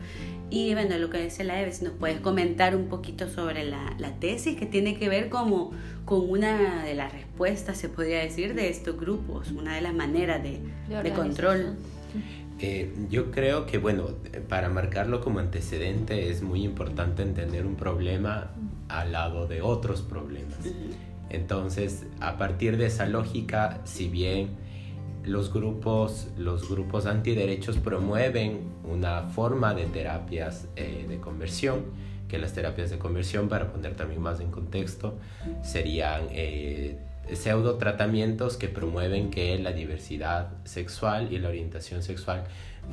Y 0.50 0.74
bueno, 0.74 0.96
lo 0.98 1.10
que 1.10 1.22
dice 1.22 1.42
la 1.44 1.60
Eve, 1.60 1.72
si 1.72 1.84
nos 1.84 1.94
puedes 1.94 2.20
comentar 2.20 2.76
un 2.76 2.88
poquito 2.88 3.28
sobre 3.28 3.64
la, 3.64 3.94
la, 3.98 4.12
tesis 4.20 4.56
que 4.56 4.66
tiene 4.66 4.96
que 4.96 5.08
ver 5.08 5.28
como 5.28 5.72
con 6.04 6.28
una 6.28 6.84
de 6.84 6.94
las 6.94 7.12
respuestas, 7.12 7.78
se 7.78 7.88
podría 7.88 8.20
decir, 8.20 8.54
de 8.54 8.68
estos 8.68 8.98
grupos, 8.98 9.50
una 9.50 9.74
de 9.74 9.80
las 9.80 9.94
maneras 9.94 10.42
de, 10.42 10.60
de 11.02 11.12
control. 11.12 11.76
Eh, 12.60 12.92
yo 13.10 13.30
creo 13.30 13.66
que, 13.66 13.78
bueno, 13.78 14.08
para 14.48 14.68
marcarlo 14.68 15.20
como 15.20 15.40
antecedente 15.40 16.30
es 16.30 16.42
muy 16.42 16.62
importante 16.62 17.22
entender 17.22 17.66
un 17.66 17.74
problema 17.74 18.50
al 18.88 19.12
lado 19.12 19.46
de 19.46 19.60
otros 19.60 20.02
problemas. 20.02 20.58
Entonces, 21.30 22.06
a 22.20 22.38
partir 22.38 22.76
de 22.76 22.86
esa 22.86 23.06
lógica, 23.06 23.80
si 23.84 24.08
bien 24.08 24.50
los 25.24 25.52
grupos, 25.52 26.28
los 26.36 26.68
grupos 26.68 27.06
antiderechos 27.06 27.78
promueven 27.78 28.60
una 28.84 29.22
forma 29.22 29.74
de 29.74 29.86
terapias 29.86 30.68
eh, 30.76 31.06
de 31.08 31.18
conversión, 31.18 31.84
que 32.28 32.38
las 32.38 32.52
terapias 32.52 32.90
de 32.90 32.98
conversión, 32.98 33.48
para 33.48 33.72
poner 33.72 33.94
también 33.96 34.20
más 34.20 34.40
en 34.40 34.50
contexto, 34.50 35.18
serían 35.62 36.28
eh, 36.30 36.98
pseudo 37.32 37.76
tratamientos 37.76 38.56
que 38.56 38.68
promueven 38.68 39.30
que 39.30 39.58
la 39.58 39.72
diversidad 39.72 40.50
sexual 40.64 41.32
y 41.32 41.38
la 41.38 41.48
orientación 41.48 42.02
sexual 42.02 42.44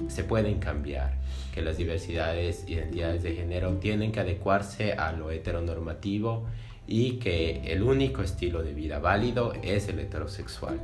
se 0.07 0.23
pueden 0.23 0.59
cambiar, 0.59 1.17
que 1.53 1.61
las 1.61 1.77
diversidades, 1.77 2.63
identidades 2.67 3.23
de 3.23 3.35
género 3.35 3.73
tienen 3.75 4.11
que 4.11 4.21
adecuarse 4.21 4.93
a 4.93 5.11
lo 5.11 5.31
heteronormativo 5.31 6.45
y 6.87 7.13
que 7.13 7.61
el 7.71 7.83
único 7.83 8.21
estilo 8.21 8.63
de 8.63 8.73
vida 8.73 8.99
válido 8.99 9.53
es 9.63 9.87
el 9.87 9.99
heterosexual, 9.99 10.79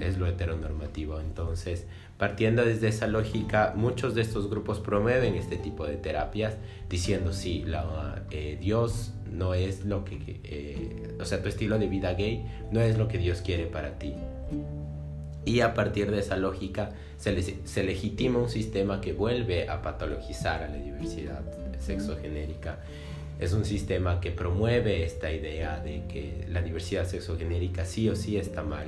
es 0.00 0.18
lo 0.18 0.26
heteronormativo. 0.26 1.18
Entonces, 1.20 1.86
partiendo 2.18 2.64
desde 2.64 2.88
esa 2.88 3.06
lógica, 3.06 3.72
muchos 3.74 4.14
de 4.14 4.20
estos 4.20 4.50
grupos 4.50 4.78
promueven 4.78 5.34
este 5.34 5.56
tipo 5.56 5.86
de 5.86 5.96
terapias 5.96 6.56
diciendo, 6.88 7.32
sí, 7.32 7.64
la, 7.66 8.22
eh, 8.30 8.58
Dios 8.60 9.12
no 9.30 9.54
es 9.54 9.84
lo 9.84 10.04
que, 10.04 10.40
eh, 10.44 11.16
o 11.20 11.24
sea, 11.24 11.42
tu 11.42 11.48
estilo 11.48 11.78
de 11.78 11.86
vida 11.86 12.14
gay 12.14 12.44
no 12.70 12.80
es 12.80 12.98
lo 12.98 13.08
que 13.08 13.18
Dios 13.18 13.40
quiere 13.40 13.66
para 13.66 13.98
ti. 13.98 14.14
Y 15.44 15.60
a 15.60 15.74
partir 15.74 16.10
de 16.10 16.20
esa 16.20 16.36
lógica 16.36 16.92
se, 17.16 17.82
legitima 17.82 18.38
un 18.38 18.50
sistema 18.50 19.00
que 19.00 19.12
vuelve 19.12 19.68
a 19.68 19.82
patologizar 19.82 20.62
a 20.62 20.68
la 20.68 20.76
diversidad 20.76 21.40
sexogenérica. 21.78 22.78
Es 23.38 23.52
un 23.52 23.64
sistema 23.64 24.20
que 24.20 24.30
promueve 24.30 25.04
esta 25.04 25.32
idea 25.32 25.80
de 25.80 26.02
que 26.08 26.44
la 26.48 26.60
diversidad 26.60 27.06
sexogenérica 27.06 27.86
sí 27.86 28.08
o 28.08 28.16
sí 28.16 28.36
está 28.36 28.62
mal. 28.62 28.86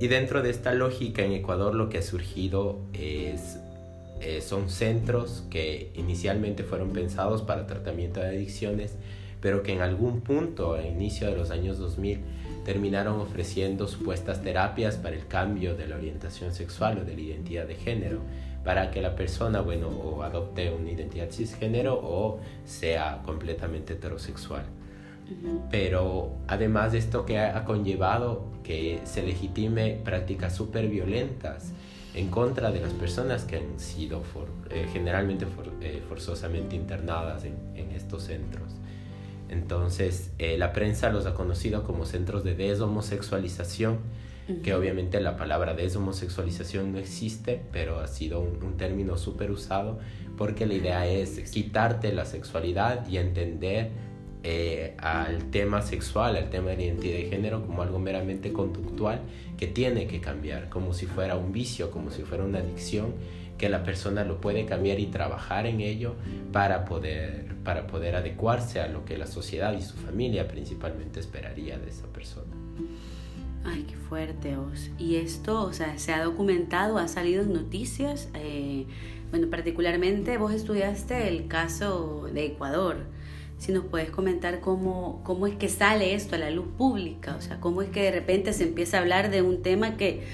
Y 0.00 0.08
dentro 0.08 0.42
de 0.42 0.50
esta 0.50 0.74
lógica 0.74 1.22
en 1.22 1.32
Ecuador 1.32 1.74
lo 1.74 1.88
que 1.88 1.98
ha 1.98 2.02
surgido 2.02 2.80
es 2.92 3.58
eh, 4.20 4.40
son 4.40 4.70
centros 4.70 5.44
que 5.50 5.90
inicialmente 5.94 6.62
fueron 6.64 6.92
pensados 6.92 7.42
para 7.42 7.66
tratamiento 7.66 8.20
de 8.20 8.28
adicciones, 8.28 8.94
pero 9.44 9.62
que 9.62 9.74
en 9.74 9.82
algún 9.82 10.22
punto, 10.22 10.72
a 10.72 10.82
inicio 10.82 11.28
de 11.28 11.36
los 11.36 11.50
años 11.50 11.76
2000, 11.76 12.18
terminaron 12.64 13.20
ofreciendo 13.20 13.86
supuestas 13.86 14.40
terapias 14.40 14.96
para 14.96 15.16
el 15.16 15.26
cambio 15.26 15.76
de 15.76 15.86
la 15.86 15.96
orientación 15.96 16.54
sexual 16.54 16.96
o 16.96 17.04
de 17.04 17.14
la 17.14 17.20
identidad 17.20 17.66
de 17.66 17.74
género, 17.74 18.20
para 18.64 18.90
que 18.90 19.02
la 19.02 19.14
persona, 19.14 19.60
bueno, 19.60 19.88
o 19.88 20.22
adopte 20.22 20.70
una 20.70 20.90
identidad 20.90 21.30
cisgénero 21.30 21.92
o 22.02 22.40
sea 22.64 23.20
completamente 23.22 23.92
heterosexual. 23.92 24.64
Pero 25.70 26.36
además 26.48 26.92
de 26.92 26.98
esto 26.98 27.26
que 27.26 27.38
ha 27.38 27.66
conllevado 27.66 28.46
que 28.62 29.02
se 29.04 29.22
legitime 29.22 30.00
prácticas 30.02 30.56
súper 30.56 30.88
violentas 30.88 31.74
en 32.14 32.30
contra 32.30 32.70
de 32.70 32.80
las 32.80 32.94
personas 32.94 33.44
que 33.44 33.56
han 33.56 33.78
sido 33.78 34.22
eh, 34.70 34.88
generalmente 34.90 35.46
eh, 35.82 36.02
forzosamente 36.08 36.76
internadas 36.76 37.44
en, 37.44 37.56
en 37.74 37.90
estos 37.90 38.22
centros. 38.22 38.72
Entonces, 39.54 40.32
eh, 40.38 40.58
la 40.58 40.72
prensa 40.72 41.10
los 41.10 41.26
ha 41.26 41.34
conocido 41.34 41.84
como 41.84 42.04
centros 42.06 42.42
de 42.42 42.56
deshomosexualización, 42.56 43.98
que 44.62 44.74
obviamente 44.74 45.20
la 45.20 45.38
palabra 45.38 45.72
deshomosexualización 45.72 46.92
no 46.92 46.98
existe, 46.98 47.62
pero 47.72 48.00
ha 48.00 48.08
sido 48.08 48.40
un, 48.40 48.76
término 48.76 49.16
súper 49.16 49.50
usado 49.50 50.00
porque 50.36 50.66
la 50.66 50.74
idea 50.74 51.06
es 51.06 51.38
quitarte 51.50 52.12
la 52.12 52.26
sexualidad 52.26 53.08
y 53.08 53.16
entender 53.16 53.88
eh, 54.42 54.96
al 54.98 55.50
tema 55.50 55.80
sexual, 55.80 56.36
al 56.36 56.50
tema 56.50 56.72
de 56.72 56.84
identidad 56.84 57.16
de 57.16 57.30
género 57.30 57.64
como 57.64 57.80
algo 57.80 57.98
meramente 57.98 58.52
conductual 58.52 59.22
que 59.56 59.66
tiene 59.66 60.06
que 60.06 60.20
cambiar, 60.20 60.68
como 60.68 60.92
si 60.92 61.06
fuera 61.06 61.36
un 61.36 61.50
vicio, 61.50 61.90
como 61.90 62.10
si 62.10 62.22
fuera 62.22 62.44
una 62.44 62.58
adicción 62.58 63.14
que 63.58 63.68
la 63.68 63.82
persona 63.82 64.24
lo 64.24 64.40
puede 64.40 64.66
cambiar 64.66 65.00
y 65.00 65.06
trabajar 65.06 65.66
en 65.66 65.80
ello 65.80 66.14
para 66.52 66.84
poder, 66.84 67.54
para 67.64 67.86
poder 67.86 68.16
adecuarse 68.16 68.80
a 68.80 68.88
lo 68.88 69.04
que 69.04 69.16
la 69.16 69.26
sociedad 69.26 69.76
y 69.76 69.82
su 69.82 69.96
familia 69.96 70.48
principalmente 70.48 71.20
esperaría 71.20 71.78
de 71.78 71.88
esa 71.88 72.06
persona. 72.06 72.52
Ay, 73.64 73.86
qué 73.88 73.96
fuerte, 73.96 74.56
Os. 74.58 74.90
Y 74.98 75.16
esto, 75.16 75.62
o 75.62 75.72
sea, 75.72 75.98
se 75.98 76.12
ha 76.12 76.22
documentado, 76.22 76.98
ha 76.98 77.08
salido 77.08 77.42
en 77.42 77.52
noticias. 77.54 78.28
Eh, 78.34 78.86
bueno, 79.30 79.48
particularmente 79.48 80.36
vos 80.36 80.52
estudiaste 80.52 81.28
el 81.28 81.48
caso 81.48 82.28
de 82.32 82.46
Ecuador. 82.46 82.98
Si 83.56 83.72
nos 83.72 83.84
puedes 83.84 84.10
comentar 84.10 84.60
cómo, 84.60 85.22
cómo 85.24 85.46
es 85.46 85.54
que 85.54 85.68
sale 85.68 86.14
esto 86.14 86.34
a 86.34 86.38
la 86.38 86.50
luz 86.50 86.66
pública, 86.76 87.36
o 87.36 87.40
sea, 87.40 87.60
cómo 87.60 87.80
es 87.80 87.88
que 87.88 88.02
de 88.02 88.10
repente 88.10 88.52
se 88.52 88.64
empieza 88.64 88.98
a 88.98 89.00
hablar 89.00 89.30
de 89.30 89.40
un 89.40 89.62
tema 89.62 89.96
que 89.96 90.24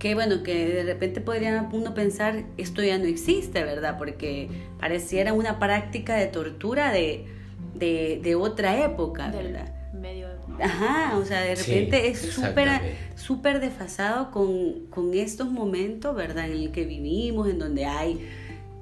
que 0.00 0.14
bueno, 0.14 0.42
que 0.42 0.66
de 0.66 0.82
repente 0.82 1.20
podría 1.20 1.68
uno 1.70 1.92
pensar, 1.92 2.44
esto 2.56 2.82
ya 2.82 2.96
no 2.96 3.04
existe, 3.04 3.62
¿verdad? 3.62 3.98
Porque 3.98 4.48
pareciera 4.80 5.34
una 5.34 5.58
práctica 5.58 6.16
de 6.16 6.26
tortura 6.26 6.90
de, 6.90 7.26
de, 7.74 8.34
otra 8.34 8.82
época, 8.82 9.30
¿verdad? 9.30 9.74
medio 9.92 10.28
Ajá, 10.58 11.18
o 11.18 11.24
sea, 11.26 11.42
de 11.42 11.54
repente 11.54 12.08
es 12.08 12.18
súper 12.18 12.68
súper 13.14 13.60
desfasado 13.60 14.30
con, 14.30 14.86
con 14.86 15.12
estos 15.12 15.50
momentos, 15.50 16.16
¿verdad? 16.16 16.46
En 16.46 16.52
el 16.52 16.72
que 16.72 16.86
vivimos, 16.86 17.48
en 17.48 17.58
donde 17.58 17.84
hay 17.84 18.26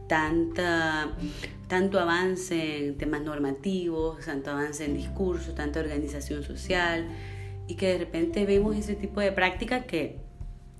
tanta, 0.07 1.11
tanto 1.67 1.99
avance 1.99 2.87
en 2.87 2.97
temas 2.97 3.23
normativos, 3.23 4.25
tanto 4.25 4.53
avance 4.53 4.85
en 4.85 4.95
discursos, 4.95 5.57
tanta 5.57 5.81
organización 5.81 6.45
social, 6.45 7.09
y 7.67 7.75
que 7.75 7.89
de 7.89 7.99
repente 7.99 8.47
vemos 8.47 8.77
ese 8.77 8.95
tipo 8.95 9.21
de 9.21 9.33
prácticas 9.33 9.85
que 9.85 10.28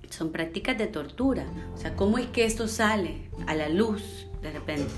son 0.09 0.31
prácticas 0.31 0.77
de 0.77 0.87
tortura. 0.87 1.45
O 1.73 1.77
sea, 1.77 1.95
¿cómo 1.95 2.17
es 2.17 2.27
que 2.27 2.45
esto 2.45 2.67
sale 2.67 3.29
a 3.47 3.55
la 3.55 3.69
luz 3.69 4.27
de 4.41 4.51
repente? 4.51 4.91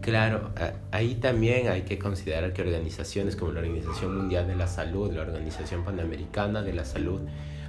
Claro, 0.00 0.50
ahí 0.92 1.16
también 1.16 1.68
hay 1.68 1.82
que 1.82 1.98
considerar 1.98 2.52
que 2.54 2.62
organizaciones 2.62 3.36
como 3.36 3.52
la 3.52 3.60
Organización 3.60 4.16
Mundial 4.16 4.46
de 4.46 4.56
la 4.56 4.66
Salud, 4.66 5.12
la 5.12 5.20
Organización 5.20 5.84
Panamericana 5.84 6.62
de 6.62 6.72
la 6.72 6.86
Salud, 6.86 7.20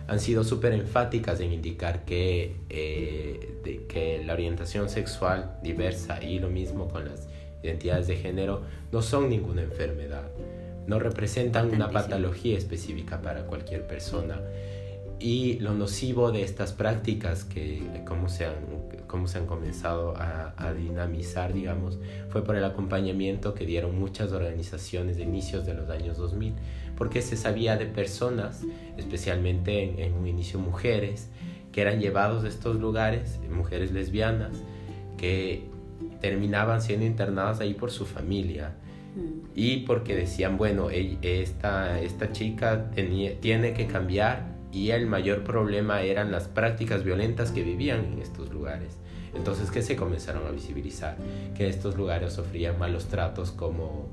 han 0.08 0.20
sido 0.20 0.44
súper 0.44 0.74
enfáticas 0.74 1.42
en 1.42 1.52
indicar 1.52 2.06
que, 2.06 2.56
eh, 2.70 3.60
de, 3.64 3.86
que 3.86 4.24
la 4.24 4.34
orientación 4.34 4.90
sexual 4.90 5.58
diversa 5.62 6.24
y 6.24 6.40
lo 6.40 6.50
mismo 6.50 6.88
con 6.88 7.06
las 7.06 7.28
identidades 7.64 8.08
de 8.08 8.16
género 8.16 8.64
no 8.92 9.02
son 9.02 9.30
ninguna 9.30 9.62
enfermedad, 9.62 10.32
no 10.88 11.00
representan 11.00 11.70
una 11.74 11.92
patología 11.92 12.58
específica 12.58 13.22
para 13.22 13.46
cualquier 13.46 13.86
persona 13.86 14.40
y 15.22 15.60
lo 15.60 15.74
nocivo 15.74 16.32
de 16.32 16.44
estas 16.44 16.74
prácticas 16.74 17.44
que 17.44 17.84
cómo 18.06 18.28
se 18.28 18.46
han, 18.46 18.56
cómo 19.08 19.28
se 19.28 19.38
han 19.38 19.46
comenzado 19.46 20.16
a, 20.18 20.54
a, 20.58 20.74
dinamizar, 20.74 21.54
digamos, 21.54 22.00
fue 22.30 22.44
por 22.44 22.56
el 22.56 22.64
acompañamiento 22.64 23.54
que 23.54 23.66
dieron 23.66 24.00
muchas 24.00 24.32
organizaciones 24.32 25.18
de 25.18 25.24
inicios 25.24 25.66
de 25.66 25.76
los 25.76 25.90
años 25.90 26.18
2000, 26.18 26.54
porque 26.98 27.22
se 27.22 27.38
sabía 27.38 27.78
de 27.78 27.86
personas, 27.86 28.64
especialmente 28.98 29.84
en, 29.84 30.00
en 30.00 30.14
un 30.14 30.28
inicio 30.28 30.60
mujeres, 30.60 31.30
que 31.72 31.82
eran 31.82 32.00
llevados 32.00 32.44
de 32.44 32.50
estos 32.50 32.78
lugares, 32.78 33.40
mujeres 33.50 33.92
lesbianas, 33.92 34.58
que 35.18 35.70
terminaban 36.20 36.82
siendo 36.82 37.06
internadas 37.06 37.60
ahí 37.60 37.74
por 37.74 37.92
su 37.92 38.06
familia 38.06 38.76
mm. 39.16 39.50
y 39.56 39.78
porque 39.80 40.16
decían, 40.16 40.58
bueno, 40.58 40.90
esta, 40.90 42.02
esta 42.02 42.32
chica 42.32 42.90
tiene 42.92 43.74
que 43.74 43.88
cambiar 43.88 44.51
y 44.72 44.92
el 44.92 45.08
mayor 45.08 45.44
problema 45.44 46.02
eran 46.02 46.32
las 46.32 46.48
prácticas 46.48 47.04
violentas 47.04 47.52
que 47.52 47.64
vivían 47.64 48.06
en 48.06 48.22
estos 48.22 48.52
lugares. 48.52 48.98
Entonces 49.34 49.72
que 49.72 49.82
se 49.82 49.96
comenzaron 49.96 50.46
a 50.46 50.52
visibilizar, 50.52 51.18
que 51.56 51.68
estos 51.68 51.96
lugares 51.96 52.34
sufrían 52.34 52.78
malos 52.80 53.08
tratos 53.08 53.52
como 53.52 54.10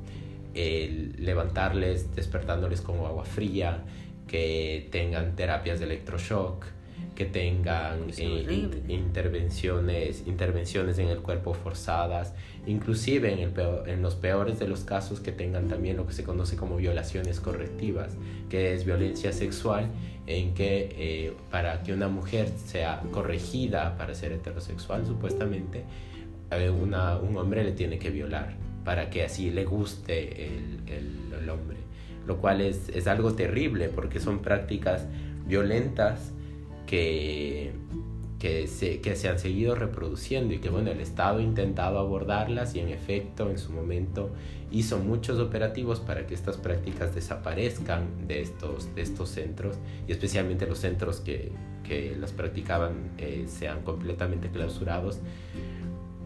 levantarles 0.55 2.15
despertándoles 2.15 2.81
con 2.81 2.97
agua 2.99 3.25
fría, 3.25 3.85
que 4.27 4.89
tengan 4.91 5.37
terapias 5.37 5.79
de 5.79 5.87
electroshock, 5.87 6.67
que 7.19 7.25
tengan 7.25 8.11
eh, 8.17 8.71
intervenciones, 8.87 10.23
intervenciones 10.25 11.01
en 11.01 11.09
el 11.09 11.19
cuerpo 11.19 11.53
forzadas, 11.53 12.33
inclusive 12.65 13.33
en, 13.33 13.41
el 13.41 13.53
en 13.87 14.03
los 14.03 14.15
peores 14.15 14.61
de 14.61 14.69
los 14.69 14.85
casos 14.85 15.19
que 15.19 15.33
tengan 15.33 15.67
también 15.67 15.97
lo 15.97 16.07
que 16.07 16.13
se 16.13 16.23
conoce 16.23 16.55
como 16.55 16.77
violaciones 16.77 17.41
correctivas, 17.41 18.17
que 18.49 18.73
es 18.73 18.85
violencia 18.85 19.33
sexual 19.33 19.91
en 20.29 20.55
que 20.55 20.95
eh, 20.97 21.33
para 21.51 21.83
que 21.83 21.93
una 21.93 22.07
mujer 22.07 22.51
sea 22.57 23.03
corregida 23.11 23.97
para 23.99 24.15
ser 24.15 24.31
heterosexual 24.31 25.05
supuestamente, 25.05 25.83
eh, 26.53 26.71
una, 26.71 27.19
un 27.19 27.37
hombre 27.37 27.65
le 27.65 27.73
tiene 27.73 27.99
que 27.99 28.11
violar 28.11 28.55
para 28.85 29.11
que 29.11 29.25
así 29.25 29.51
le 29.51 29.65
guste 29.65 30.47
el, 30.47 30.79
el, 30.87 31.33
el 31.43 31.51
hombre, 31.51 31.79
lo 32.29 32.37
cual 32.37 32.61
es, 32.61 32.91
es 32.91 33.09
algo 33.09 33.35
terrible 33.35 33.89
porque 33.89 34.21
son 34.21 34.39
prácticas 34.39 35.05
violentas 35.49 36.33
que, 36.89 37.71
que, 38.39 38.67
se, 38.67 39.01
que 39.01 39.15
se 39.15 39.29
han 39.29 39.39
seguido 39.39 39.75
reproduciendo 39.75 40.55
y 40.55 40.59
que 40.59 40.71
bueno, 40.71 40.91
el 40.91 41.01
Estado 41.01 41.39
ha 41.39 41.43
intentado 41.43 41.99
abordarlas 41.99 42.75
y 42.75 42.81
en 42.81 42.89
efecto 42.89 43.51
en 43.51 43.59
su 43.59 43.73
momento 43.73 44.31
hizo 44.71 44.99
muchos 44.99 45.39
operativos 45.39 46.01
para 46.01 46.27
que 46.27 46.35
estas 46.35 46.57
prácticas 46.57 47.15
desaparezcan 47.15 48.27
de 48.27 48.41
estos, 48.41 48.95
de 48.95 49.03
estos 49.03 49.29
centros 49.29 49.77
y 50.09 50.13
especialmente 50.13 50.67
los 50.67 50.79
centros 50.79 51.21
que, 51.21 51.53
que 51.85 52.17
las 52.19 52.33
practicaban 52.33 53.11
eh, 53.19 53.45
sean 53.49 53.83
completamente 53.83 54.49
clausurados 54.49 55.21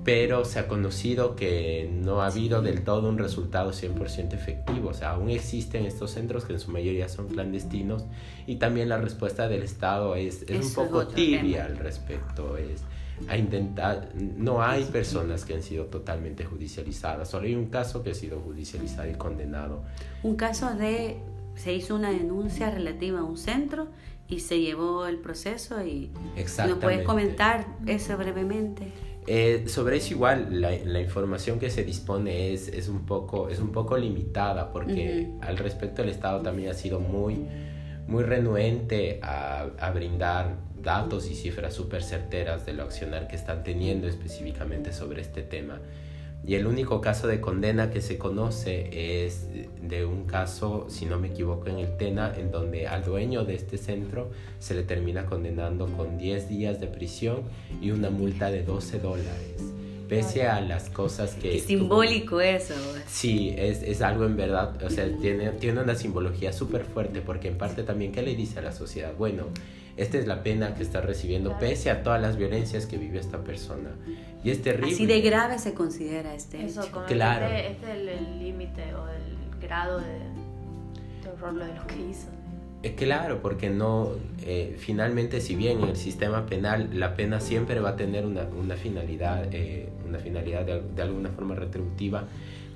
pero 0.04 0.44
se 0.44 0.58
ha 0.58 0.66
conocido 0.66 1.36
que 1.36 1.88
no 1.92 2.22
ha 2.22 2.26
habido 2.26 2.60
del 2.60 2.82
todo 2.82 3.08
un 3.08 3.18
resultado 3.18 3.70
100% 3.70 4.32
efectivo. 4.32 4.88
O 4.88 4.94
sea, 4.94 5.10
aún 5.10 5.30
existen 5.30 5.86
estos 5.86 6.10
centros 6.10 6.44
que 6.44 6.54
en 6.54 6.60
su 6.60 6.70
mayoría 6.72 7.08
son 7.08 7.28
clandestinos 7.28 8.04
y 8.46 8.56
también 8.56 8.88
la 8.88 8.98
respuesta 8.98 9.48
del 9.48 9.62
Estado 9.62 10.16
es, 10.16 10.42
es 10.48 10.66
un 10.66 10.74
poco 10.74 11.06
tibia 11.06 11.64
al 11.64 11.76
respecto. 11.76 12.56
Es, 12.56 12.82
a 13.28 13.36
intentar, 13.36 14.08
no 14.14 14.62
hay 14.62 14.84
personas 14.84 15.44
que 15.44 15.54
han 15.54 15.62
sido 15.62 15.84
totalmente 15.86 16.44
judicializadas, 16.44 17.30
solo 17.30 17.46
hay 17.46 17.54
un 17.54 17.66
caso 17.66 18.02
que 18.02 18.10
ha 18.10 18.14
sido 18.14 18.40
judicializado 18.40 19.08
y 19.08 19.14
condenado. 19.14 19.84
Un 20.24 20.34
caso 20.34 20.74
de, 20.74 21.18
se 21.54 21.72
hizo 21.72 21.94
una 21.94 22.10
denuncia 22.10 22.70
relativa 22.70 23.20
a 23.20 23.24
un 23.24 23.36
centro 23.36 23.86
y 24.28 24.40
se 24.40 24.60
llevó 24.60 25.06
el 25.06 25.18
proceso 25.18 25.84
y 25.84 26.10
¿nos 26.66 26.78
puedes 26.78 27.06
comentar 27.06 27.66
eso 27.86 28.16
brevemente? 28.16 28.92
Eh, 29.26 29.64
sobre 29.68 29.98
eso 29.98 30.14
igual 30.14 30.60
la, 30.60 30.72
la, 30.84 31.00
información 31.00 31.60
que 31.60 31.70
se 31.70 31.84
dispone 31.84 32.52
es, 32.52 32.66
es, 32.66 32.88
un, 32.88 33.06
poco, 33.06 33.48
es 33.48 33.60
un 33.60 33.70
poco 33.70 33.96
limitada 33.96 34.72
porque 34.72 35.28
al 35.40 35.58
respecto 35.58 36.02
el 36.02 36.08
Estado 36.08 36.42
también 36.42 36.70
ha 36.70 36.74
sido 36.74 36.98
muy, 36.98 37.46
muy 38.08 38.24
renuente 38.24 39.20
a, 39.22 39.68
a 39.78 39.90
brindar 39.92 40.56
datos 40.82 41.30
y 41.30 41.36
cifras 41.36 41.72
súper 41.72 42.02
certeras 42.02 42.66
de 42.66 42.72
lo 42.72 42.82
accionar 42.82 43.28
que 43.28 43.36
están 43.36 43.62
teniendo 43.62 44.08
específicamente 44.08 44.92
sobre 44.92 45.22
este 45.22 45.42
tema. 45.42 45.80
Y 46.44 46.56
el 46.56 46.66
único 46.66 47.00
caso 47.00 47.28
de 47.28 47.40
condena 47.40 47.90
que 47.90 48.00
se 48.00 48.18
conoce 48.18 49.24
es 49.24 49.46
de 49.80 50.04
un 50.04 50.24
caso, 50.24 50.86
si 50.88 51.06
no 51.06 51.18
me 51.18 51.28
equivoco, 51.28 51.68
en 51.68 51.78
el 51.78 51.96
TENA, 51.96 52.34
en 52.36 52.50
donde 52.50 52.88
al 52.88 53.04
dueño 53.04 53.44
de 53.44 53.54
este 53.54 53.78
centro 53.78 54.30
se 54.58 54.74
le 54.74 54.82
termina 54.82 55.26
condenando 55.26 55.86
con 55.86 56.18
10 56.18 56.48
días 56.48 56.80
de 56.80 56.88
prisión 56.88 57.42
y 57.80 57.92
una 57.92 58.10
multa 58.10 58.50
de 58.50 58.64
12 58.64 58.98
dólares. 58.98 59.72
Pese 60.08 60.48
a 60.48 60.60
las 60.60 60.90
cosas 60.90 61.36
que... 61.36 61.56
Es 61.56 61.62
simbólico 61.64 62.40
eso. 62.40 62.74
Sí, 63.06 63.54
es, 63.56 63.82
es, 63.82 64.02
algo 64.02 64.26
en 64.26 64.36
verdad, 64.36 64.82
o 64.82 64.90
sea, 64.90 65.06
tiene, 65.20 65.50
tiene 65.52 65.80
una 65.80 65.94
simbología 65.94 66.52
súper 66.52 66.84
fuerte 66.84 67.22
porque 67.22 67.48
en 67.48 67.56
parte 67.56 67.82
también, 67.84 68.12
¿qué 68.12 68.20
le 68.20 68.34
dice 68.34 68.58
a 68.58 68.62
la 68.62 68.72
sociedad? 68.72 69.14
Bueno, 69.16 69.44
esta 69.96 70.18
es 70.18 70.26
la 70.26 70.42
pena 70.42 70.74
que 70.74 70.82
está 70.82 71.00
recibiendo 71.00 71.58
pese 71.58 71.90
a 71.90 72.02
todas 72.02 72.20
las 72.20 72.36
violencias 72.36 72.86
que 72.86 72.96
vive 72.96 73.18
esta 73.18 73.38
persona. 73.44 73.90
Y 74.44 74.50
es 74.50 74.62
terrible. 74.62 74.92
Así 74.92 75.06
de 75.06 75.20
grave 75.20 75.58
se 75.58 75.74
considera 75.74 76.34
este 76.34 76.64
Eso, 76.64 76.82
hecho. 76.82 77.04
claro. 77.06 77.46
Este, 77.46 77.70
es 77.70 78.18
el 78.18 78.38
límite 78.38 78.94
o 78.94 79.08
el 79.08 79.60
grado 79.60 80.00
de, 80.00 81.30
horror 81.30 81.54
de 81.54 81.74
lo 81.74 81.86
que 81.86 81.96
hizo. 82.10 82.28
Es 82.82 82.92
claro, 82.92 83.40
porque 83.40 83.70
no, 83.70 84.08
eh, 84.44 84.74
finalmente 84.76 85.40
si 85.40 85.54
bien 85.54 85.82
en 85.82 85.90
el 85.90 85.96
sistema 85.96 86.46
penal 86.46 86.90
la 86.98 87.14
pena 87.14 87.38
siempre 87.38 87.78
va 87.78 87.90
a 87.90 87.96
tener 87.96 88.26
una, 88.26 88.42
una 88.58 88.74
finalidad, 88.74 89.46
eh, 89.52 89.88
una 90.04 90.18
finalidad 90.18 90.64
de, 90.64 90.82
de, 90.82 91.02
alguna 91.02 91.28
forma 91.28 91.54
retributiva, 91.54 92.24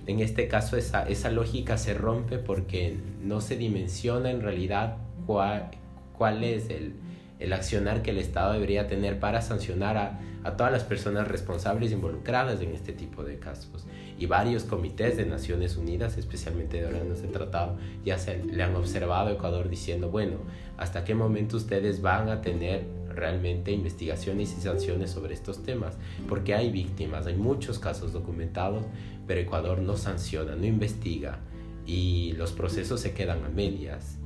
en 0.07 0.21
este 0.21 0.47
caso 0.47 0.77
esa, 0.77 1.09
esa 1.09 1.33
lógica 1.33 1.77
se 1.77 1.93
rompe 1.95 2.39
porque 2.39 2.97
no 3.21 3.41
se 3.41 3.57
dimensiona 3.57 4.31
en 4.31 4.43
realidad 4.43 4.99
cuál, 5.27 5.71
cuál 6.17 6.45
es 6.45 6.71
el, 6.71 6.95
el 7.39 7.53
accionar 7.53 8.03
que 8.03 8.11
el 8.11 8.19
Estado 8.19 8.55
debería 8.55 8.87
tener 8.87 9.21
para 9.21 9.43
sancionar 9.43 9.97
a, 9.97 10.21
todas 10.57 10.71
las 10.71 10.85
personas 10.85 11.27
responsables 11.27 11.91
involucradas 11.91 12.61
en 12.61 12.71
este 12.71 12.93
tipo 12.93 13.25
de 13.25 13.41
casos. 13.41 13.85
Y 14.17 14.27
varios 14.27 14.63
comités 14.63 15.17
de 15.17 15.27
Naciones 15.27 15.77
Unidas, 15.77 16.17
especialmente 16.19 16.81
de 16.81 16.87
órganos 16.87 17.21
de 17.21 17.29
tratado, 17.29 17.77
ya 18.05 18.17
se 18.17 18.45
le 18.45 18.63
han 18.63 18.77
observado 18.77 19.29
a 19.29 19.33
Ecuador 19.33 19.69
diciendo, 19.69 20.09
bueno, 20.09 20.37
¿hasta 20.77 21.05
qué 21.05 21.17
momento 21.17 21.57
ustedes 21.57 22.01
van 22.01 22.29
a 22.29 22.43
tener 22.43 22.85
realmente 23.09 23.73
investigaciones 23.73 24.57
y 24.57 24.61
sanciones 24.61 25.11
sobre 25.11 25.35
estos 25.35 25.65
temas? 25.65 25.97
Porque 26.29 26.55
hay 26.55 26.71
víctimas, 26.71 27.27
hay 27.27 27.35
muchos 27.35 27.81
casos 27.81 28.13
documentados, 28.13 28.85
pero 29.27 29.41
Ecuador 29.41 29.81
no 29.81 29.97
sanciona, 29.97 30.55
no 30.55 30.65
investiga 30.65 31.41
y 31.85 32.33
los 32.33 32.53
procesos 32.53 33.01
se 33.01 33.15
quedan 33.15 33.45
a 33.45 33.49
medias 33.49 34.19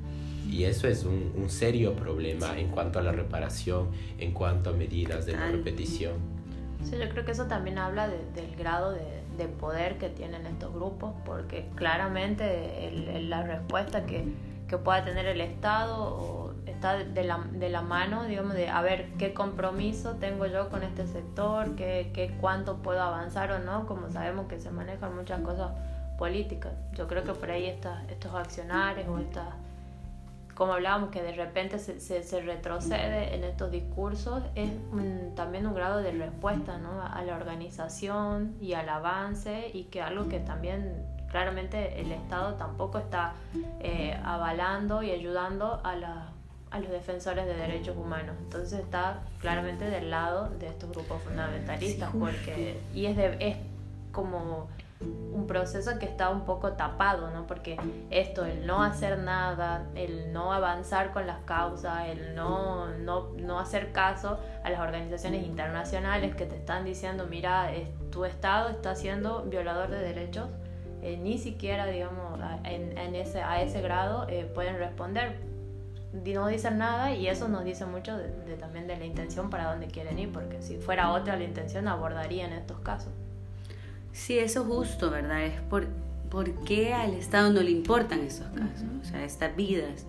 y 0.50 0.64
eso 0.64 0.88
es 0.88 1.04
un, 1.04 1.32
un, 1.36 1.48
serio 1.48 1.94
problema 1.94 2.58
en 2.58 2.68
cuanto 2.68 2.98
a 2.98 3.02
la 3.02 3.12
reparación, 3.12 3.90
en 4.18 4.32
cuanto 4.32 4.70
a 4.70 4.72
medidas 4.72 5.26
de 5.26 5.36
no 5.36 5.46
repetición. 5.46 6.14
Sí, 6.82 6.96
yo 6.98 7.08
creo 7.08 7.24
que 7.24 7.32
eso 7.32 7.46
también 7.46 7.78
habla 7.78 8.08
del 8.08 8.56
grado 8.56 8.92
de, 8.92 9.22
de, 9.36 9.48
poder 9.48 9.98
que 9.98 10.08
tienen 10.08 10.46
estos 10.46 10.72
grupos, 10.72 11.12
porque 11.24 11.68
claramente 11.76 12.88
el, 12.88 13.30
la 13.30 13.42
respuesta 13.42 14.06
que, 14.06 14.24
que, 14.66 14.78
pueda 14.78 15.04
tener 15.04 15.26
el 15.26 15.40
Estado 15.40 16.54
está 16.66 16.96
de 16.96 17.24
la, 17.24 17.46
de 17.52 17.68
la, 17.68 17.82
mano, 17.82 18.24
digamos, 18.24 18.54
de 18.54 18.68
a 18.68 18.80
ver 18.80 19.10
qué 19.18 19.34
compromiso 19.34 20.16
tengo 20.16 20.46
yo 20.46 20.68
con 20.68 20.82
este 20.82 21.06
sector, 21.06 21.76
qué, 21.76 22.10
qué 22.14 22.34
cuánto 22.40 22.78
puedo 22.78 23.02
avanzar 23.02 23.52
o 23.52 23.58
no, 23.58 23.86
como 23.86 24.10
sabemos 24.10 24.46
que 24.48 24.58
se 24.58 24.70
manejan 24.70 25.14
muchas 25.14 25.40
cosas 25.42 25.72
políticas. 26.18 26.72
Yo 26.94 27.06
creo 27.06 27.24
que 27.24 27.32
por 27.34 27.50
ahí 27.50 27.66
está, 27.66 28.02
estos 28.08 28.34
accionarios 28.34 29.06
o 29.08 29.18
estas 29.18 29.46
como 30.60 30.74
hablábamos, 30.74 31.08
que 31.08 31.22
de 31.22 31.32
repente 31.32 31.78
se, 31.78 31.98
se, 32.00 32.40
retrocede 32.42 33.34
en 33.34 33.44
estos 33.44 33.70
discursos, 33.70 34.42
es 34.54 34.70
también 35.34 35.66
un 35.66 35.74
grado 35.74 36.02
de 36.02 36.12
respuesta 36.12 36.76
¿no? 36.76 37.00
a 37.02 37.24
la 37.24 37.34
organización 37.34 38.54
y 38.60 38.74
al 38.74 38.90
avance 38.90 39.70
y 39.72 39.84
que 39.84 40.02
algo 40.02 40.28
que 40.28 40.38
también 40.38 41.02
claramente 41.30 41.98
el 41.98 42.12
Estado 42.12 42.56
tampoco 42.56 42.98
está 42.98 43.32
eh, 43.80 44.20
avalando 44.22 45.02
y 45.02 45.12
ayudando 45.12 45.80
a, 45.82 45.96
la, 45.96 46.28
a 46.70 46.78
los 46.78 46.90
defensores 46.90 47.46
de 47.46 47.54
derechos 47.54 47.96
humanos. 47.96 48.36
Entonces 48.42 48.80
está 48.80 49.22
claramente 49.40 49.86
del 49.86 50.10
lado 50.10 50.50
de 50.50 50.66
estos 50.66 50.90
grupos 50.90 51.22
fundamentalistas, 51.22 52.10
porque, 52.10 52.78
y 52.92 53.06
es, 53.06 53.16
de, 53.16 53.38
es 53.40 53.56
como 54.12 54.68
un 55.00 55.46
proceso 55.46 55.98
que 55.98 56.06
está 56.06 56.30
un 56.30 56.44
poco 56.44 56.72
tapado, 56.72 57.30
¿no? 57.30 57.46
Porque 57.46 57.78
esto, 58.10 58.44
el 58.44 58.66
no 58.66 58.82
hacer 58.82 59.18
nada, 59.18 59.86
el 59.94 60.32
no 60.32 60.52
avanzar 60.52 61.12
con 61.12 61.26
las 61.26 61.38
causas, 61.44 62.08
el 62.08 62.34
no, 62.34 62.88
no, 62.98 63.30
no 63.36 63.58
hacer 63.58 63.92
caso 63.92 64.38
a 64.62 64.70
las 64.70 64.80
organizaciones 64.80 65.46
internacionales 65.46 66.34
que 66.34 66.46
te 66.46 66.56
están 66.56 66.84
diciendo, 66.84 67.26
mira, 67.28 67.70
tu 68.10 68.24
Estado 68.24 68.68
está 68.68 68.94
siendo 68.94 69.44
violador 69.44 69.90
de 69.90 70.00
derechos, 70.00 70.48
eh, 71.02 71.16
ni 71.16 71.38
siquiera, 71.38 71.86
digamos, 71.86 72.38
en, 72.64 72.98
en, 72.98 73.14
ese, 73.14 73.40
a 73.40 73.62
ese 73.62 73.80
grado 73.80 74.26
eh, 74.28 74.50
pueden 74.54 74.76
responder. 74.76 75.38
no 76.12 76.46
dicen 76.48 76.76
nada 76.76 77.14
y 77.14 77.26
eso 77.26 77.48
nos 77.48 77.64
dice 77.64 77.86
mucho 77.86 78.18
de, 78.18 78.56
también 78.56 78.86
de 78.86 78.98
la 78.98 79.06
intención 79.06 79.48
para 79.48 79.70
dónde 79.70 79.86
quieren 79.86 80.18
ir, 80.18 80.30
porque 80.30 80.60
si 80.60 80.76
fuera 80.76 81.12
otra 81.12 81.36
la 81.36 81.44
intención 81.44 81.88
abordarían 81.88 82.52
estos 82.52 82.80
casos. 82.80 83.12
Sí, 84.12 84.38
eso 84.38 84.64
justo, 84.64 85.10
¿verdad? 85.10 85.44
Es 85.46 85.60
por, 85.62 85.86
por 86.30 86.52
qué 86.64 86.92
al 86.92 87.14
Estado 87.14 87.52
no 87.52 87.62
le 87.62 87.70
importan 87.70 88.20
estos 88.20 88.48
casos, 88.48 88.86
o 89.00 89.04
sea, 89.04 89.24
estas 89.24 89.54
vidas. 89.56 90.06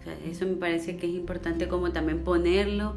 O 0.00 0.04
sea, 0.04 0.14
eso 0.30 0.46
me 0.46 0.54
parece 0.54 0.96
que 0.96 1.06
es 1.06 1.14
importante 1.14 1.68
como 1.68 1.92
también 1.92 2.24
ponerlo, 2.24 2.96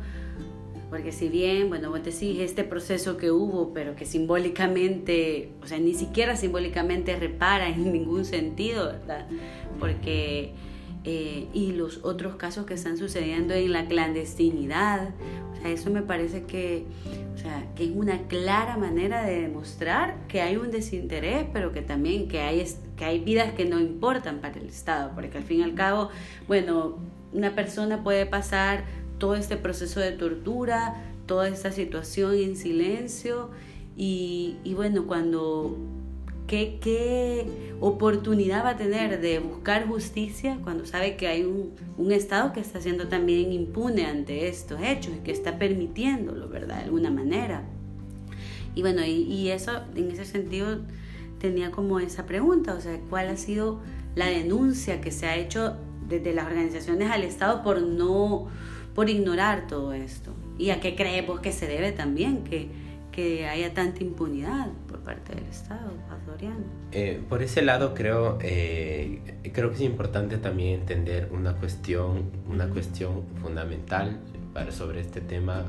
porque 0.90 1.12
si 1.12 1.28
bien, 1.28 1.68
bueno, 1.70 1.90
vos 1.90 2.04
decís 2.04 2.40
este 2.40 2.64
proceso 2.64 3.18
que 3.18 3.30
hubo, 3.30 3.74
pero 3.74 3.96
que 3.96 4.06
simbólicamente, 4.06 5.52
o 5.62 5.68
sea, 5.68 5.80
ni 5.80 5.94
siquiera 5.94 6.38
simbólicamente 6.38 7.16
repara 7.18 7.68
en 7.68 7.92
ningún 7.92 8.24
sentido, 8.24 8.86
¿verdad? 8.86 9.28
Porque 9.80 10.54
eh, 11.10 11.48
y 11.54 11.72
los 11.72 12.04
otros 12.04 12.36
casos 12.36 12.66
que 12.66 12.74
están 12.74 12.98
sucediendo 12.98 13.54
en 13.54 13.72
la 13.72 13.86
clandestinidad. 13.86 15.12
O 15.54 15.56
sea, 15.56 15.72
eso 15.72 15.90
me 15.90 16.02
parece 16.02 16.44
que, 16.44 16.84
o 17.34 17.38
sea, 17.38 17.66
que 17.78 17.86
es 17.86 17.92
una 17.96 18.24
clara 18.24 18.76
manera 18.76 19.24
de 19.24 19.44
demostrar 19.44 20.18
que 20.28 20.42
hay 20.42 20.58
un 20.58 20.70
desinterés, 20.70 21.46
pero 21.54 21.72
que 21.72 21.82
también 21.82 22.28
que 22.28 22.42
hay, 22.42 22.62
que 22.98 23.06
hay 23.06 23.20
vidas 23.20 23.54
que 23.54 23.64
no 23.64 23.80
importan 23.80 24.42
para 24.42 24.60
el 24.60 24.68
Estado, 24.68 25.12
porque 25.16 25.38
al 25.38 25.46
fin 25.46 25.62
y 25.62 25.64
al 25.64 25.76
cabo, 25.76 26.10
bueno, 26.46 26.98
una 27.32 27.56
persona 27.56 28.04
puede 28.04 28.26
pasar 28.26 28.84
todo 29.18 29.36
este 29.36 29.56
proceso 29.56 30.02
de 30.02 30.12
tortura, 30.12 31.06
toda 31.26 31.48
esta 31.48 31.72
situación 31.72 32.36
en 32.36 32.58
silencio 32.58 33.50
y, 33.96 34.58
y 34.66 34.74
bueno, 34.74 35.08
cuando 35.08 35.78
¿Qué, 36.48 37.46
oportunidad 37.82 38.64
va 38.64 38.70
a 38.70 38.78
tener 38.78 39.20
de 39.20 39.40
buscar 39.40 39.86
justicia 39.86 40.58
cuando 40.64 40.86
sabe 40.86 41.18
que 41.18 41.28
hay 41.28 41.44
un, 41.44 42.12
Estado 42.12 42.54
que 42.54 42.62
está 42.62 42.80
siendo 42.80 43.10
también 43.10 43.52
impune 43.52 44.06
ante 44.06 44.48
estos 44.48 44.82
hechos 44.82 45.14
y 45.18 45.20
que 45.20 45.32
está 45.32 45.60
permitiéndolo, 45.60 46.48
¿verdad? 46.48 46.78
De 46.78 46.84
alguna 46.86 47.12
manera. 47.12 47.64
Y 48.76 48.82
bueno, 48.82 49.04
y, 49.06 49.50
eso, 49.50 49.82
en 49.96 50.10
ese 50.10 50.24
sentido, 50.24 50.80
tenía 51.40 51.70
como 51.72 52.00
esa 52.00 52.26
pregunta, 52.26 52.76
o 52.76 52.82
sea, 52.82 52.98
¿cuál 53.10 53.28
ha 53.28 53.38
sido 53.38 53.82
la 54.16 54.28
denuncia 54.28 55.02
que 55.02 55.12
se 55.12 55.26
ha 55.28 55.36
hecho 55.36 55.76
desde 56.08 56.34
las 56.34 56.46
organizaciones 56.46 57.12
al 57.12 57.24
Estado 57.24 57.62
por 57.62 57.82
no, 57.82 58.48
por 58.96 59.10
ignorar 59.10 59.68
todo 59.68 59.92
esto? 59.92 60.34
¿Y 60.58 60.70
a 60.70 60.80
qué 60.80 60.96
creemos 60.96 61.42
que 61.42 61.52
se 61.52 61.68
debe 61.68 61.92
también 61.92 62.44
que, 62.46 62.70
que 63.18 63.48
haya 63.48 63.74
tanta 63.74 64.04
impunidad 64.04 64.68
por 64.88 65.00
parte 65.00 65.34
del 65.34 65.46
Estado? 65.46 65.90
Eh, 66.92 67.20
por 67.28 67.42
ese 67.42 67.64
lado 67.64 67.96
creo, 67.96 68.38
eh, 68.42 69.40
creo 69.52 69.70
que 69.70 69.76
es 69.76 69.82
importante 69.82 70.38
también 70.38 70.82
entender 70.82 71.30
una 71.32 71.56
cuestión, 71.56 72.30
una 72.48 72.70
cuestión 72.70 73.24
fundamental 73.42 74.20
para, 74.54 74.72
sobre 74.72 75.02
este 75.02 75.20
tema 75.20 75.66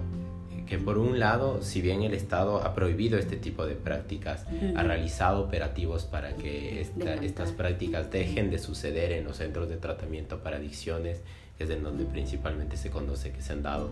que 0.66 0.76
por 0.76 0.98
un 0.98 1.18
lado, 1.18 1.62
si 1.62 1.80
bien 1.80 2.02
el 2.02 2.12
Estado 2.12 2.58
ha 2.58 2.74
prohibido 2.74 3.18
este 3.18 3.38
tipo 3.38 3.64
de 3.64 3.76
prácticas, 3.76 4.44
ha 4.76 4.82
realizado 4.82 5.40
operativos 5.40 6.04
para 6.04 6.34
que 6.34 6.82
estas 7.22 7.52
prácticas 7.52 8.10
dejen 8.10 8.50
de 8.50 8.58
suceder 8.58 9.12
en 9.12 9.24
los 9.24 9.38
centros 9.38 9.70
de 9.70 9.78
tratamiento 9.78 10.42
para 10.42 10.58
adicciones, 10.58 11.22
es 11.58 11.70
en 11.70 11.82
donde 11.82 12.04
principalmente 12.04 12.76
se 12.76 12.90
conoce 12.90 13.32
que 13.32 13.40
se 13.40 13.54
han 13.54 13.62
dado. 13.62 13.90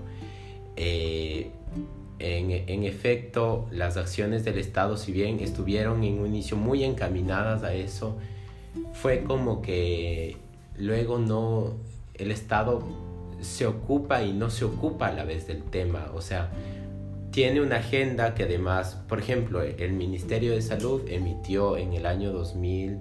Eh, 0.76 1.50
en, 2.18 2.84
efecto, 2.84 3.66
las 3.70 3.96
acciones 3.96 4.44
del 4.44 4.58
Estado, 4.58 4.96
si 4.96 5.12
bien 5.12 5.40
estuvieron 5.40 6.02
en 6.04 6.18
un 6.20 6.26
inicio 6.26 6.56
muy 6.56 6.84
encaminadas 6.84 7.62
a 7.62 7.74
eso, 7.74 8.16
fue 8.94 9.24
como 9.24 9.62
que 9.62 10.36
luego 10.78 11.18
no, 11.18 11.74
el 12.14 12.30
Estado 12.30 12.82
se 13.40 13.66
ocupa 13.66 14.22
y 14.22 14.32
no 14.32 14.50
se 14.50 14.64
ocupa 14.64 15.08
a 15.08 15.12
la 15.12 15.24
vez 15.24 15.46
del 15.46 15.62
tema. 15.62 16.10
O 16.14 16.22
sea, 16.22 16.50
tiene 17.30 17.60
una 17.60 17.76
agenda 17.76 18.34
que 18.34 18.44
además, 18.44 19.02
por 19.08 19.18
ejemplo, 19.18 19.62
el 19.62 19.92
Ministerio 19.92 20.52
de 20.52 20.62
Salud 20.62 21.02
emitió 21.08 21.76
en 21.76 21.92
el 21.92 22.06
año 22.06 22.32
2000 22.32 22.98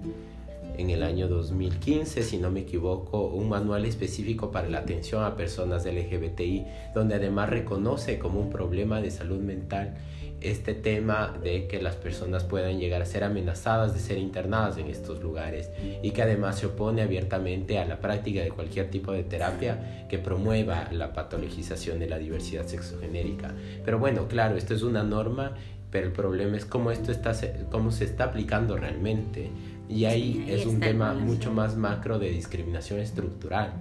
en 0.78 0.90
el 0.90 1.02
año 1.02 1.28
2015, 1.28 2.22
si 2.22 2.38
no 2.38 2.50
me 2.50 2.60
equivoco, 2.60 3.26
un 3.26 3.48
manual 3.48 3.84
específico 3.84 4.50
para 4.50 4.68
la 4.68 4.78
atención 4.78 5.24
a 5.24 5.36
personas 5.36 5.86
LGBTI, 5.86 6.66
donde 6.94 7.14
además 7.14 7.50
reconoce 7.50 8.18
como 8.18 8.40
un 8.40 8.50
problema 8.50 9.00
de 9.00 9.10
salud 9.10 9.40
mental 9.40 9.94
este 10.40 10.74
tema 10.74 11.34
de 11.42 11.66
que 11.66 11.80
las 11.80 11.96
personas 11.96 12.44
puedan 12.44 12.78
llegar 12.78 13.02
a 13.02 13.06
ser 13.06 13.24
amenazadas 13.24 13.94
de 13.94 14.00
ser 14.00 14.18
internadas 14.18 14.76
en 14.76 14.88
estos 14.88 15.22
lugares 15.22 15.70
y 16.02 16.10
que 16.10 16.22
además 16.22 16.58
se 16.58 16.66
opone 16.66 17.02
abiertamente 17.02 17.78
a 17.78 17.86
la 17.86 18.00
práctica 18.00 18.42
de 18.42 18.50
cualquier 18.50 18.90
tipo 18.90 19.12
de 19.12 19.24
terapia 19.24 20.06
que 20.08 20.18
promueva 20.18 20.88
la 20.92 21.12
patologización 21.12 21.98
de 21.98 22.08
la 22.08 22.18
diversidad 22.18 22.66
sexogenérica. 22.66 23.54
Pero 23.84 23.98
bueno, 23.98 24.28
claro, 24.28 24.56
esto 24.56 24.74
es 24.74 24.82
una 24.82 25.02
norma, 25.02 25.52
pero 25.90 26.06
el 26.06 26.12
problema 26.12 26.56
es 26.56 26.66
cómo 26.66 26.90
esto 26.90 27.12
está 27.12 27.32
cómo 27.70 27.90
se 27.90 28.04
está 28.04 28.24
aplicando 28.24 28.76
realmente. 28.76 29.50
Y 29.88 30.04
ahí, 30.04 30.44
es 30.48 30.66
un 30.66 30.80
tema 30.80 31.14
mucho 31.14 31.52
más 31.52 31.76
macro 31.76 32.18
de 32.18 32.30
discriminación 32.30 32.98
estructural, 32.98 33.72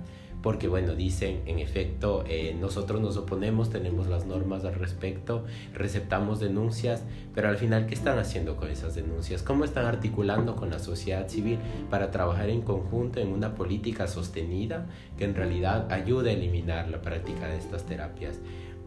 porque 0.43 0.67
bueno, 0.67 0.93
dicen, 0.93 1.41
en 1.47 1.57
efecto, 1.57 2.23
eh, 2.27 2.55
nosotros 2.59 3.01
nos 3.01 3.17
oponemos, 3.17 3.71
tenemos 3.71 4.05
las 4.05 4.27
normas 4.27 4.63
al 4.63 4.75
respecto, 4.75 5.45
receptamos 5.73 6.39
denuncias, 6.39 7.03
pero 7.33 7.49
al 7.49 7.57
final, 7.57 7.87
¿qué 7.87 7.95
están 7.95 8.19
haciendo 8.19 8.55
con 8.55 8.69
esas 8.69 8.93
denuncias? 8.93 9.41
¿Cómo 9.41 9.65
están 9.65 9.85
articulando 9.87 10.55
con 10.55 10.69
la 10.69 10.77
sociedad 10.77 11.27
civil 11.27 11.57
para 11.89 12.11
trabajar 12.11 12.51
en 12.51 12.61
conjunto 12.61 13.19
en 13.19 13.29
una 13.29 13.55
política 13.55 14.05
sostenida 14.05 14.85
que 15.17 15.25
en 15.25 15.33
realidad 15.33 15.91
ayude 15.91 16.29
a 16.29 16.33
eliminar 16.33 16.89
la 16.89 17.01
práctica 17.01 17.47
de 17.47 17.57
estas 17.57 17.87
terapias? 17.87 18.39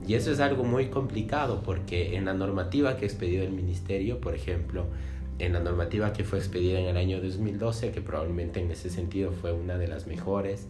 Y 0.07 0.15
eso 0.15 0.31
es 0.31 0.39
algo 0.39 0.63
muy 0.63 0.87
complicado 0.87 1.63
porque 1.65 2.17
en 2.17 2.27
la 2.27 2.35
normativa 2.35 2.97
que 2.97 3.05
ha 3.05 3.09
expedido 3.09 3.43
el 3.43 3.51
ministerio, 3.51 4.21
por 4.21 4.37
ejemplo, 4.37 4.87
en 5.39 5.53
la 5.53 5.61
normativa 5.61 6.13
que 6.13 6.25
fue 6.25 6.39
expedida 6.39 6.79
en 6.79 6.87
el 6.87 6.97
año 6.97 7.21
2012, 7.21 7.93
que 7.93 8.01
probablemente 8.01 8.61
en 8.61 8.71
ese 8.71 8.91
sentido 8.91 9.33
fue 9.33 9.53
una 9.53 9.79
de 9.79 9.89
las 9.89 10.07
mejores, 10.07 10.67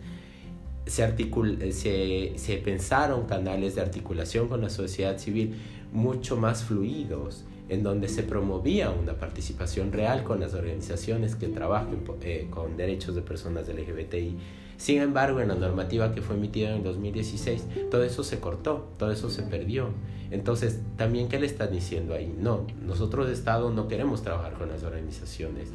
se, 0.87 1.73
se, 1.73 2.33
se 2.37 2.57
pensaron 2.59 3.27
canales 3.27 3.75
de 3.75 3.83
articulación 3.83 4.49
con 4.49 4.63
la 4.63 4.71
sociedad 4.71 5.19
civil 5.19 5.55
mucho 5.93 6.37
más 6.37 6.65
fluidos, 6.65 7.45
en 7.69 7.83
donde 7.83 8.09
se 8.09 8.23
promovía 8.23 8.91
una 8.91 9.15
participación 9.15 9.93
real 9.93 10.25
con 10.25 10.41
las 10.41 10.55
organizaciones 10.55 11.37
que 11.37 11.49
trabajan 11.49 12.03
eh, 12.23 12.47
con 12.51 12.77
derechos 12.77 13.15
de 13.15 13.23
personas 13.23 13.69
LGBTI 13.69 14.37
sin 14.79 15.01
embargo, 15.01 15.41
en 15.41 15.49
la 15.49 15.57
normativa 15.57 16.15
que 16.15 16.23
fue 16.23 16.37
emitida 16.37 16.71
en 16.71 16.77
el 16.77 16.83
2016, 16.85 17.67
todo 17.91 18.05
eso 18.05 18.23
se 18.23 18.39
cortó, 18.39 18.89
todo 18.97 19.11
eso 19.11 19.29
se 19.29 19.43
perdió. 19.43 19.89
Entonces, 20.31 20.79
también, 20.97 21.29
¿qué 21.29 21.41
le 21.41 21.47
están 21.47 21.73
diciendo 21.73 22.15
ahí? 22.15 22.33
No, 22.39 22.65
nosotros 22.81 23.27
de 23.27 23.33
Estado 23.33 23.71
no 23.71 23.89
queremos 23.89 24.23
trabajar 24.23 24.55
con 24.55 24.69
las 24.69 24.85
organizaciones. 24.85 25.71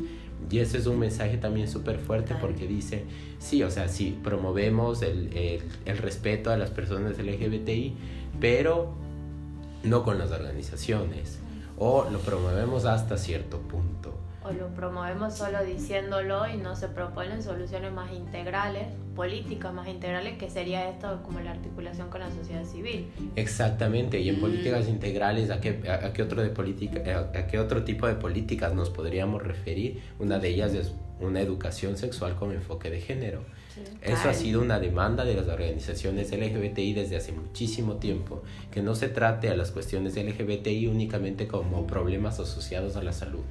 Y 0.50 0.60
ese 0.60 0.78
es 0.78 0.88
un 0.88 1.00
mensaje 1.00 1.38
también 1.38 1.68
súper 1.68 2.00
fuerte 2.00 2.34
porque 2.40 2.66
dice, 2.66 3.04
sí, 3.40 3.62
o 3.62 3.70
sea, 3.70 3.90
sí, 3.90 4.18
promovemos 4.24 5.02
el, 5.02 5.36
el, 5.36 5.64
el 5.84 5.98
respeto 5.98 6.50
a 6.50 6.56
las 6.56 6.70
personas 6.70 7.18
LGBTI, 7.18 7.96
pero 8.40 8.94
no 9.84 10.04
con 10.04 10.18
las 10.18 10.32
organizaciones. 10.32 11.40
O 11.78 12.08
lo 12.10 12.20
promovemos 12.20 12.86
hasta 12.86 13.18
cierto 13.18 13.60
punto 13.60 14.23
o 14.46 14.52
lo 14.52 14.68
promovemos 14.70 15.36
solo 15.36 15.64
diciéndolo 15.64 16.48
y 16.48 16.58
no 16.58 16.76
se 16.76 16.88
proponen 16.88 17.42
soluciones 17.42 17.92
más 17.92 18.12
integrales, 18.12 18.88
políticas 19.16 19.74
más 19.74 19.88
integrales, 19.88 20.38
que 20.38 20.50
sería 20.50 20.90
esto 20.90 21.22
como 21.24 21.40
la 21.40 21.52
articulación 21.52 22.10
con 22.10 22.22
la 22.22 22.32
sociedad 22.32 22.64
civil. 22.66 23.08
Exactamente, 23.36 24.20
y 24.20 24.30
en 24.30 24.40
políticas 24.40 24.88
integrales, 24.88 25.50
¿a 25.50 25.62
qué, 25.62 25.82
a, 25.90 26.12
qué 26.14 26.24
otro 26.24 26.42
de 26.42 26.50
política, 26.50 27.30
a 27.34 27.48
qué 27.48 27.60
otro 27.60 27.84
tipo 27.84 28.08
de 28.08 28.16
políticas 28.16 28.74
nos 28.74 28.90
podríamos 28.90 29.42
referir? 29.44 30.02
Una 30.20 30.40
de 30.40 30.50
ellas 30.50 30.74
es 30.74 30.94
una 31.20 31.40
educación 31.42 31.98
sexual 31.98 32.36
con 32.36 32.52
enfoque 32.52 32.90
de 32.90 33.00
género 33.00 33.44
eso 34.02 34.30
ha 34.30 34.34
sido 34.34 34.62
una 34.62 34.80
demanda 34.80 35.26
de 35.26 35.36
las 35.36 35.48
organizaciones 35.48 36.32
LGBTI 36.32 36.94
desde 36.94 37.16
hace 37.16 37.32
muchísimo 37.32 37.96
tiempo, 37.96 38.44
que 38.72 38.82
no 38.82 38.96
se 38.96 39.10
trate 39.10 39.50
a 39.50 39.56
las 39.56 39.72
cuestiones 39.72 40.16
LGBTI 40.16 40.88
únicamente 40.88 41.48
como 41.48 41.88
problemas 41.88 42.40
asociados 42.40 42.96
a 42.96 43.04
la 43.04 43.14
salud. 43.14 43.44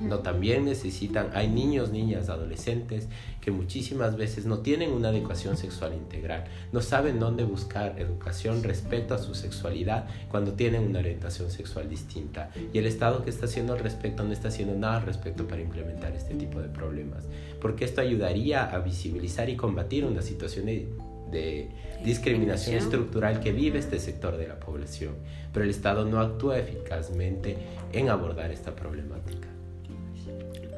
No, 0.00 0.20
también 0.20 0.64
necesitan, 0.64 1.30
hay 1.34 1.48
niños, 1.48 1.90
niñas, 1.90 2.28
adolescentes 2.28 3.08
que 3.40 3.50
muchísimas 3.50 4.16
veces 4.16 4.46
no 4.46 4.58
tienen 4.58 4.90
una 4.90 5.10
educación 5.10 5.56
sexual 5.56 5.92
integral, 5.94 6.44
no 6.72 6.80
saben 6.80 7.20
dónde 7.20 7.44
buscar 7.44 7.98
educación 8.00 8.62
respecto 8.62 9.14
a 9.14 9.18
su 9.18 9.34
sexualidad 9.34 10.06
cuando 10.30 10.54
tienen 10.54 10.82
una 10.82 11.00
orientación 11.00 11.50
sexual 11.50 11.88
distinta. 11.88 12.50
Y 12.72 12.78
el 12.78 12.86
Estado 12.86 13.22
que 13.22 13.30
está 13.30 13.46
haciendo 13.46 13.74
al 13.74 13.80
respecto 13.80 14.24
no 14.24 14.32
está 14.32 14.48
haciendo 14.48 14.74
nada 14.74 14.98
al 14.98 15.06
respecto 15.06 15.46
para 15.46 15.60
implementar 15.60 16.12
este 16.12 16.34
tipo 16.34 16.60
de 16.60 16.68
problemas, 16.68 17.24
porque 17.64 17.86
esto 17.86 18.02
ayudaría 18.02 18.62
a 18.66 18.78
visibilizar 18.80 19.48
y 19.48 19.56
combatir 19.56 20.04
una 20.04 20.20
situación 20.20 20.66
de, 20.66 21.70
discriminación 22.04 22.76
estructural 22.76 23.40
que 23.40 23.52
vive 23.52 23.78
este 23.78 23.98
sector 23.98 24.36
de 24.36 24.46
la 24.46 24.60
población, 24.60 25.14
pero 25.50 25.64
el 25.64 25.70
Estado 25.70 26.04
no 26.04 26.20
actúa 26.20 26.58
eficazmente 26.58 27.56
en 27.94 28.10
abordar 28.10 28.50
esta 28.50 28.76
problemática. 28.76 29.48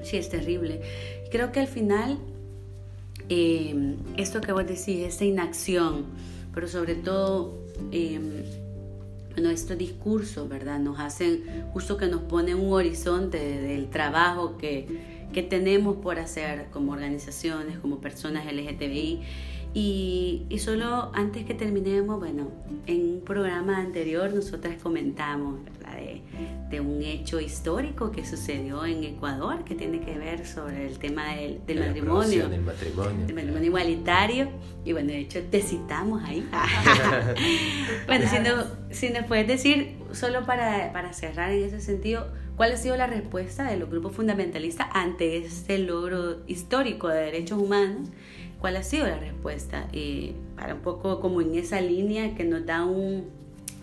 Sí, 0.05 0.17
es 0.17 0.29
terrible. 0.29 0.81
Creo 1.33 1.51
que 1.51 1.59
al 1.59 1.67
final 1.67 2.19
eh, 3.29 3.97
esto 4.17 4.41
que 4.41 4.53
vos 4.53 4.65
decís, 4.65 5.01
esta 5.09 5.25
inacción, 5.25 6.05
pero 6.55 6.69
sobre 6.69 6.95
todo, 6.95 7.65
eh, 7.91 8.21
bueno, 9.33 9.51
estos 9.51 9.77
discursos, 9.77 10.49
¿verdad? 10.49 10.79
Nos 10.79 11.01
hacen, 11.01 11.43
justo 11.73 11.97
que 11.97 12.07
nos 12.07 12.23
pone 12.23 12.55
un 12.55 12.73
horizonte 12.73 13.39
del 13.39 13.91
trabajo 13.91 14.57
que, 14.57 15.16
que 15.33 15.43
tenemos 15.43 15.97
por 15.97 16.19
hacer 16.19 16.67
como 16.71 16.93
organizaciones, 16.93 17.79
como 17.79 18.01
personas 18.01 18.47
LGTBI. 18.47 19.23
Y, 19.75 20.47
y, 20.49 20.59
solo 20.59 21.11
antes 21.13 21.45
que 21.45 21.53
terminemos, 21.53 22.19
bueno, 22.19 22.51
en 22.87 23.17
un 23.17 23.21
programa 23.23 23.77
anterior 23.77 24.33
nosotras 24.33 24.77
comentamos 24.83 25.59
de, 25.67 26.23
de, 26.71 26.81
un 26.81 27.03
hecho 27.03 27.41
histórico 27.41 28.11
que 28.11 28.25
sucedió 28.25 28.87
en 28.87 29.05
Ecuador 29.05 29.65
que 29.65 29.75
tiene 29.75 30.01
que 30.01 30.17
ver 30.17 30.47
sobre 30.47 30.87
el 30.87 30.99
tema 30.99 31.35
del, 31.35 31.61
del 31.67 31.81
matrimonio, 31.81 32.49
del 32.49 32.63
matrimonio, 32.63 33.27
del 33.27 33.35
matrimonio 33.35 33.67
igualitario. 33.67 34.49
Y 34.83 34.93
bueno, 34.93 35.09
de 35.09 35.19
hecho 35.19 35.43
te 35.43 35.61
citamos 35.61 36.23
ahí. 36.25 36.49
bueno, 38.07 38.27
si, 38.31 38.39
no, 38.39 38.65
si 38.91 39.11
nos 39.11 39.27
puedes 39.27 39.47
decir, 39.47 39.99
solo 40.13 40.47
para, 40.47 40.91
para 40.95 41.13
cerrar 41.13 41.51
en 41.51 41.65
ese 41.65 41.83
sentido, 41.83 42.29
¿Cuál 42.57 42.73
ha 42.73 42.77
sido 42.79 42.97
la 42.97 43.07
respuesta 43.07 43.71
de 43.71 43.77
los 43.77 43.91
grupos 43.91 44.15
fundamentalistas 44.15 44.87
ante 44.95 45.37
este 45.37 45.77
logro 45.79 46.39
histórico 46.47 47.09
de 47.09 47.21
derechos 47.21 47.61
humanos? 47.61 48.09
¿Cuál 48.59 48.77
ha 48.77 48.83
sido 48.83 49.07
la 49.07 49.19
respuesta? 49.19 49.89
Eh, 49.93 50.33
para 50.57 50.75
un 50.75 50.81
poco 50.81 51.21
como 51.21 51.43
en 51.43 51.55
esa 51.55 51.83
línea 51.83 52.35
que 52.35 52.45
nos 52.45 52.65
da 52.65 52.87
un, 52.87 53.27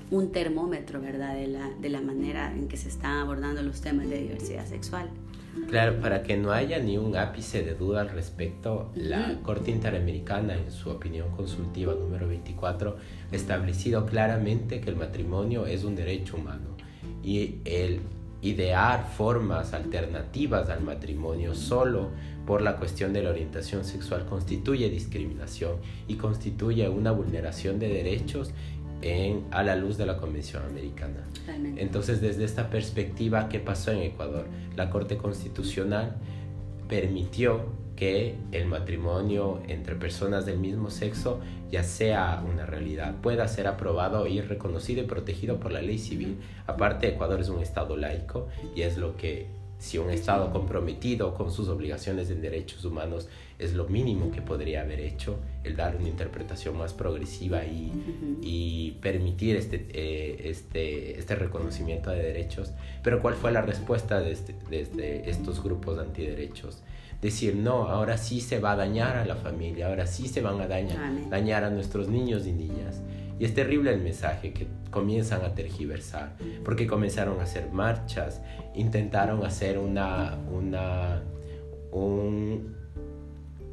un 0.09 0.31
termómetro, 0.31 0.99
¿verdad? 0.99 1.36
De 1.36 1.47
la, 1.47 1.69
de 1.69 1.89
la 1.89 2.01
manera 2.01 2.51
en 2.51 2.67
que 2.67 2.77
se 2.77 2.89
están 2.89 3.17
abordando 3.17 3.62
los 3.62 3.79
temas 3.81 4.09
de 4.09 4.17
diversidad 4.17 4.65
sexual. 4.65 5.07
Claro, 5.69 5.99
para 5.99 6.23
que 6.23 6.36
no 6.36 6.51
haya 6.51 6.79
ni 6.79 6.97
un 6.97 7.15
ápice 7.15 7.62
de 7.62 7.75
duda 7.75 8.01
al 8.01 8.09
respecto, 8.09 8.91
la 8.95 9.39
Corte 9.43 9.69
Interamericana, 9.69 10.55
en 10.55 10.71
su 10.71 10.89
opinión 10.89 11.29
consultiva 11.29 11.93
número 11.93 12.27
24, 12.27 12.97
ha 13.31 13.36
establecido 13.36 14.07
claramente 14.07 14.81
que 14.81 14.89
el 14.89 14.95
matrimonio 14.95 15.67
es 15.67 15.83
un 15.83 15.95
derecho 15.95 16.38
humano 16.38 16.75
y 17.23 17.57
el 17.65 18.01
idear 18.43 19.08
formas 19.08 19.73
alternativas 19.73 20.69
al 20.69 20.82
matrimonio 20.82 21.56
solo 21.56 22.10
por 22.45 22.62
la 22.62 22.75
cuestión 22.75 23.13
de 23.13 23.23
la 23.23 23.29
orientación 23.29 23.86
sexual 23.86 24.25
constituye 24.25 24.89
discriminación 24.89 25.77
y 26.08 26.15
constituye 26.15 26.88
una 26.89 27.12
vulneración 27.12 27.79
de 27.79 27.88
derechos 27.88 28.51
en, 29.01 29.45
a 29.51 29.63
la 29.63 29.75
luz 29.75 29.97
de 29.97 30.06
la 30.06 30.17
Convención 30.17 30.63
Americana. 30.63 31.23
Entonces, 31.77 32.21
desde 32.21 32.43
esta 32.43 32.69
perspectiva, 32.69 33.49
¿qué 33.49 33.60
pasó 33.60 33.91
en 33.91 33.99
Ecuador? 33.99 34.45
La 34.75 34.89
Corte 34.89 35.17
Constitucional 35.17 36.15
permitió 36.88 37.65
que 38.03 38.35
el 38.51 38.65
matrimonio 38.65 39.61
entre 39.69 39.95
personas 39.95 40.45
del 40.45 40.59
mismo 40.59 40.89
sexo 40.89 41.39
ya 41.71 41.83
sea 41.83 42.43
una 42.45 42.65
realidad, 42.65 43.15
pueda 43.21 43.47
ser 43.47 43.65
aprobado 43.65 44.27
y 44.27 44.41
reconocido 44.41 45.03
y 45.03 45.05
protegido 45.05 45.57
por 45.57 45.71
la 45.71 45.81
ley 45.81 45.97
civil. 45.97 46.37
Aparte, 46.67 47.07
Ecuador 47.07 47.39
es 47.39 47.47
un 47.47 47.61
estado 47.61 47.95
laico 47.95 48.49
y 48.75 48.81
es 48.81 48.97
lo 48.97 49.15
que 49.15 49.47
si 49.79 49.97
un 49.97 50.09
Estado 50.09 50.51
comprometido 50.51 51.33
con 51.33 51.49
sus 51.49 51.69
obligaciones 51.69 52.29
en 52.29 52.41
derechos 52.41 52.83
humanos 52.83 53.27
es 53.57 53.73
lo 53.73 53.87
mínimo 53.87 54.31
que 54.31 54.41
podría 54.41 54.81
haber 54.81 54.99
hecho, 54.99 55.37
el 55.63 55.77
dar 55.77 55.95
una 55.95 56.07
interpretación 56.07 56.77
más 56.77 56.93
progresiva 56.93 57.63
y, 57.63 57.91
y 58.41 58.91
permitir 59.01 59.55
este, 59.55 59.87
eh, 59.93 60.49
este, 60.49 61.17
este 61.17 61.35
reconocimiento 61.35 62.11
de 62.11 62.21
derechos. 62.21 62.71
Pero 63.01 63.21
¿cuál 63.21 63.35
fue 63.35 63.51
la 63.51 63.61
respuesta 63.61 64.19
desde, 64.19 64.55
desde 64.69 65.29
estos 65.29 65.63
grupos 65.63 65.99
antiderechos? 65.99 66.81
Decir, 67.23 67.55
no, 67.55 67.88
ahora 67.88 68.17
sí 68.17 68.41
se 68.41 68.59
va 68.59 68.73
a 68.73 68.75
dañar 68.75 69.15
a 69.15 69.23
la 69.23 69.36
familia, 69.36 69.88
ahora 69.88 70.05
sí 70.07 70.27
se 70.27 70.41
van 70.41 70.59
a 70.59 70.67
dañar, 70.67 71.29
dañar 71.29 71.63
a 71.63 71.69
nuestros 71.69 72.09
niños 72.09 72.45
y 72.45 72.51
niñas. 72.51 73.01
Y 73.39 73.45
es 73.45 73.53
terrible 73.53 73.93
el 73.93 74.01
mensaje 74.01 74.51
que 74.51 74.67
comienzan 74.91 75.41
a 75.45 75.55
tergiversar, 75.55 76.36
porque 76.65 76.86
comenzaron 76.86 77.39
a 77.39 77.43
hacer 77.43 77.71
marchas, 77.71 78.41
intentaron 78.75 79.45
hacer 79.45 79.79
una, 79.79 80.38
una, 80.51 81.23
un, 81.93 82.75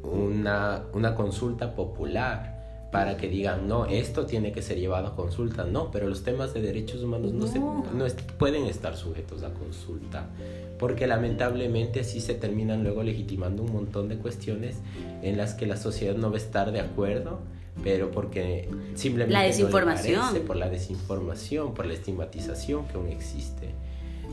una, 0.01 0.83
una 0.93 1.13
consulta 1.13 1.75
popular 1.75 2.50
para 2.91 3.17
que 3.17 3.29
digan, 3.29 3.67
no, 3.67 3.85
esto 3.85 4.25
tiene 4.25 4.51
que 4.51 4.61
ser 4.61 4.77
llevado 4.79 5.07
a 5.07 5.15
consulta. 5.15 5.63
No, 5.63 5.91
pero 5.91 6.07
los 6.07 6.23
temas 6.23 6.53
de 6.53 6.61
derechos 6.61 7.01
humanos 7.01 7.33
no, 7.33 7.47
se, 7.47 7.59
no 7.59 8.05
pueden 8.37 8.65
estar 8.65 8.97
sujetos 8.97 9.43
a 9.43 9.53
consulta, 9.53 10.29
porque 10.77 11.07
lamentablemente 11.07 12.01
así 12.01 12.19
se 12.19 12.33
terminan 12.33 12.83
luego 12.83 13.03
legitimando 13.03 13.63
un 13.63 13.71
montón 13.71 14.09
de 14.09 14.17
cuestiones 14.17 14.77
en 15.21 15.37
las 15.37 15.53
que 15.53 15.65
la 15.65 15.77
sociedad 15.77 16.15
no 16.15 16.29
va 16.29 16.35
a 16.35 16.39
estar 16.39 16.71
de 16.71 16.81
acuerdo 16.81 17.39
pero 17.83 18.11
porque 18.11 18.69
simplemente 18.95 19.33
la 19.33 19.43
desinformación. 19.43 20.19
No 20.19 20.31
le 20.33 20.39
por 20.41 20.55
la 20.55 20.69
desinformación, 20.69 21.73
por 21.73 21.85
la 21.85 21.93
estigmatización 21.93 22.85
que 22.87 22.97
aún 22.97 23.07
existe. 23.07 23.73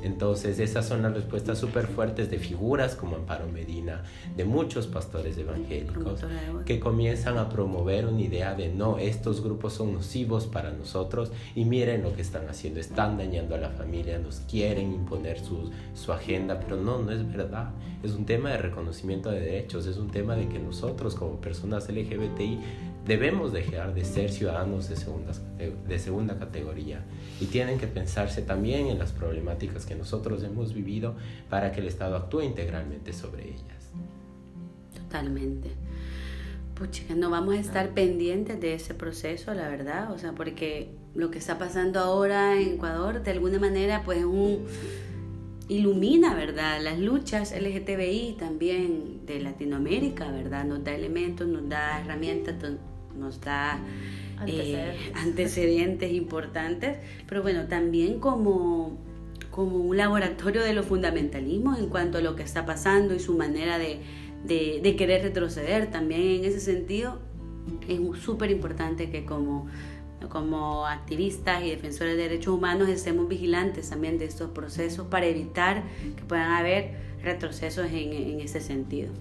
Entonces 0.02 0.58
esas 0.58 0.86
son 0.86 1.02
las 1.02 1.14
respuestas 1.14 1.58
súper 1.58 1.86
fuertes 1.86 2.30
de 2.30 2.38
figuras 2.38 2.94
como 2.94 3.16
Amparo 3.16 3.48
Medina, 3.48 4.02
de 4.36 4.44
muchos 4.44 4.86
pastores 4.86 5.36
evangélicos, 5.38 6.24
que 6.64 6.80
comienzan 6.80 7.38
a 7.38 7.48
promover 7.48 8.06
una 8.06 8.20
idea 8.20 8.54
de 8.54 8.68
no, 8.68 8.98
estos 8.98 9.42
grupos 9.42 9.74
son 9.74 9.92
nocivos 9.94 10.46
para 10.46 10.70
nosotros 10.70 11.32
y 11.54 11.64
miren 11.64 12.02
lo 12.02 12.14
que 12.14 12.22
están 12.22 12.48
haciendo, 12.48 12.80
están 12.80 13.18
dañando 13.18 13.54
a 13.54 13.58
la 13.58 13.70
familia, 13.70 14.18
nos 14.18 14.40
quieren 14.40 14.92
imponer 14.92 15.38
su, 15.38 15.70
su 15.94 16.12
agenda, 16.12 16.60
pero 16.60 16.76
no, 16.76 16.98
no 16.98 17.12
es 17.12 17.30
verdad. 17.30 17.70
Es 18.02 18.12
un 18.12 18.26
tema 18.26 18.50
de 18.50 18.58
reconocimiento 18.58 19.30
de 19.30 19.40
derechos, 19.40 19.86
es 19.86 19.96
un 19.96 20.10
tema 20.10 20.36
de 20.36 20.48
que 20.48 20.58
nosotros 20.58 21.14
como 21.14 21.40
personas 21.40 21.88
LGBTI 21.88 22.60
debemos 23.08 23.52
dejar 23.52 23.94
de 23.94 24.04
ser 24.04 24.30
ciudadanos 24.30 24.88
de, 24.90 24.96
segundas, 24.96 25.40
de 25.56 25.98
segunda 25.98 26.38
categoría 26.38 27.00
y 27.40 27.46
tienen 27.46 27.78
que 27.78 27.86
pensarse 27.86 28.42
también 28.42 28.86
en 28.86 28.98
las 28.98 29.12
problemáticas 29.12 29.86
que 29.86 29.94
nosotros 29.94 30.44
hemos 30.44 30.74
vivido 30.74 31.16
para 31.48 31.72
que 31.72 31.80
el 31.80 31.88
Estado 31.88 32.16
actúe 32.16 32.42
integralmente 32.42 33.14
sobre 33.14 33.48
ellas. 33.48 33.90
Totalmente. 34.94 35.70
Pucha, 36.74 37.02
no 37.16 37.30
vamos 37.30 37.54
a 37.54 37.58
estar 37.58 37.94
pendientes 37.94 38.60
de 38.60 38.74
ese 38.74 38.94
proceso, 38.94 39.54
la 39.54 39.68
verdad, 39.68 40.12
o 40.12 40.18
sea, 40.18 40.32
porque 40.32 40.90
lo 41.14 41.30
que 41.30 41.38
está 41.38 41.58
pasando 41.58 41.98
ahora 41.98 42.60
en 42.60 42.74
Ecuador, 42.74 43.22
de 43.22 43.30
alguna 43.30 43.58
manera, 43.58 44.02
pues 44.04 44.22
un 44.24 44.66
ilumina, 45.66 46.34
¿verdad? 46.34 46.80
Las 46.82 46.98
luchas 46.98 47.52
LGTBI 47.52 48.36
también 48.38 49.26
de 49.26 49.40
Latinoamérica, 49.40 50.30
¿verdad? 50.30 50.64
Nos 50.64 50.84
da 50.84 50.94
elementos, 50.94 51.48
nos 51.48 51.68
da 51.68 52.00
herramientas, 52.00 52.56
nos 53.18 53.40
da 53.40 53.78
eh, 54.46 54.96
antecedentes. 55.14 56.12
importantes, 56.12 56.98
pero 57.26 57.42
bueno, 57.42 57.66
también 57.66 58.20
como, 58.20 58.98
como 59.50 59.76
un 59.76 59.96
laboratorio 59.96 60.62
de 60.62 60.72
los 60.72 60.86
fundamentalismos 60.86 61.78
en 61.78 61.88
cuanto 61.88 62.18
a 62.18 62.20
lo 62.20 62.36
que 62.36 62.42
está 62.42 62.64
pasando 62.64 63.14
y 63.14 63.20
su 63.20 63.36
manera 63.36 63.78
de, 63.78 64.00
de, 64.44 64.96
querer 64.96 65.22
retroceder. 65.22 65.90
También 65.90 66.22
en 66.22 66.44
ese 66.44 66.60
sentido 66.60 67.18
es 67.88 68.00
súper 68.22 68.50
importante 68.50 69.10
que 69.10 69.24
como 69.24 69.66
como 70.28 70.84
activistas 70.84 71.62
y 71.62 71.70
defensores 71.70 72.16
de 72.16 72.24
derechos 72.24 72.52
humanos 72.52 72.88
estemos 72.88 73.28
vigilantes 73.28 73.88
también 73.88 74.18
de 74.18 74.24
estos 74.24 74.50
procesos 74.50 75.06
para 75.06 75.26
evitar 75.26 75.84
que 76.16 76.24
puedan 76.24 76.50
haber 76.50 76.96
retrocesos 77.22 77.86
en, 77.86 78.12
en 78.12 78.40
ese 78.40 78.60
sentido 78.60 79.12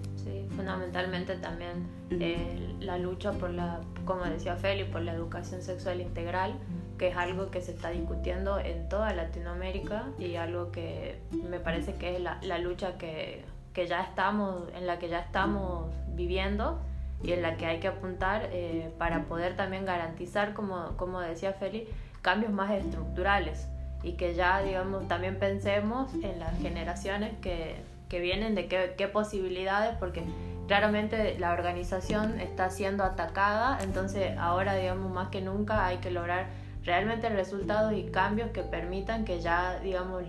fundamentalmente 0.58 1.36
también 1.36 1.86
eh, 2.10 2.74
la 2.80 2.98
lucha 2.98 3.30
por 3.30 3.50
la, 3.50 3.80
como 4.04 4.24
decía 4.24 4.56
Feli, 4.56 4.82
por 4.82 5.02
la 5.02 5.12
educación 5.12 5.62
sexual 5.62 6.00
integral, 6.00 6.54
que 6.98 7.08
es 7.08 7.16
algo 7.16 7.52
que 7.52 7.60
se 7.60 7.70
está 7.70 7.90
discutiendo 7.90 8.58
en 8.58 8.88
toda 8.88 9.14
Latinoamérica 9.14 10.06
y 10.18 10.34
algo 10.34 10.72
que 10.72 11.20
me 11.48 11.60
parece 11.60 11.94
que 11.94 12.16
es 12.16 12.20
la, 12.20 12.40
la 12.42 12.58
lucha 12.58 12.98
que, 12.98 13.44
que, 13.72 13.86
ya 13.86 14.02
estamos, 14.02 14.64
en 14.74 14.88
la 14.88 14.98
que 14.98 15.08
ya 15.08 15.20
estamos 15.20 15.92
viviendo 16.16 16.80
y 17.22 17.34
en 17.34 17.42
la 17.42 17.56
que 17.56 17.66
hay 17.66 17.78
que 17.78 17.86
apuntar 17.86 18.48
eh, 18.50 18.92
para 18.98 19.26
poder 19.26 19.54
también 19.54 19.84
garantizar, 19.84 20.54
como, 20.54 20.96
como 20.96 21.20
decía 21.20 21.52
Feli, 21.52 21.86
cambios 22.20 22.52
más 22.52 22.72
estructurales 22.72 23.68
y 24.02 24.14
que 24.14 24.34
ya, 24.34 24.60
digamos, 24.60 25.06
también 25.06 25.38
pensemos 25.38 26.12
en 26.14 26.40
las 26.40 26.58
generaciones 26.60 27.38
que 27.38 27.76
que 28.08 28.20
vienen, 28.20 28.54
de 28.54 28.66
qué, 28.68 28.94
qué, 28.96 29.08
posibilidades, 29.08 29.96
porque 29.98 30.24
claramente 30.66 31.38
la 31.38 31.52
organización 31.52 32.40
está 32.40 32.70
siendo 32.70 33.04
atacada, 33.04 33.78
entonces 33.82 34.36
ahora, 34.38 34.74
digamos, 34.74 35.10
más 35.12 35.28
que 35.28 35.40
nunca 35.40 35.86
hay 35.86 35.98
que 35.98 36.10
lograr 36.10 36.46
realmente 36.88 37.28
resultados 37.28 37.92
y 37.92 38.04
cambios 38.04 38.50
que 38.50 38.62
permitan 38.62 39.26
que 39.26 39.40
ya, 39.40 39.78
digamos, 39.80 40.22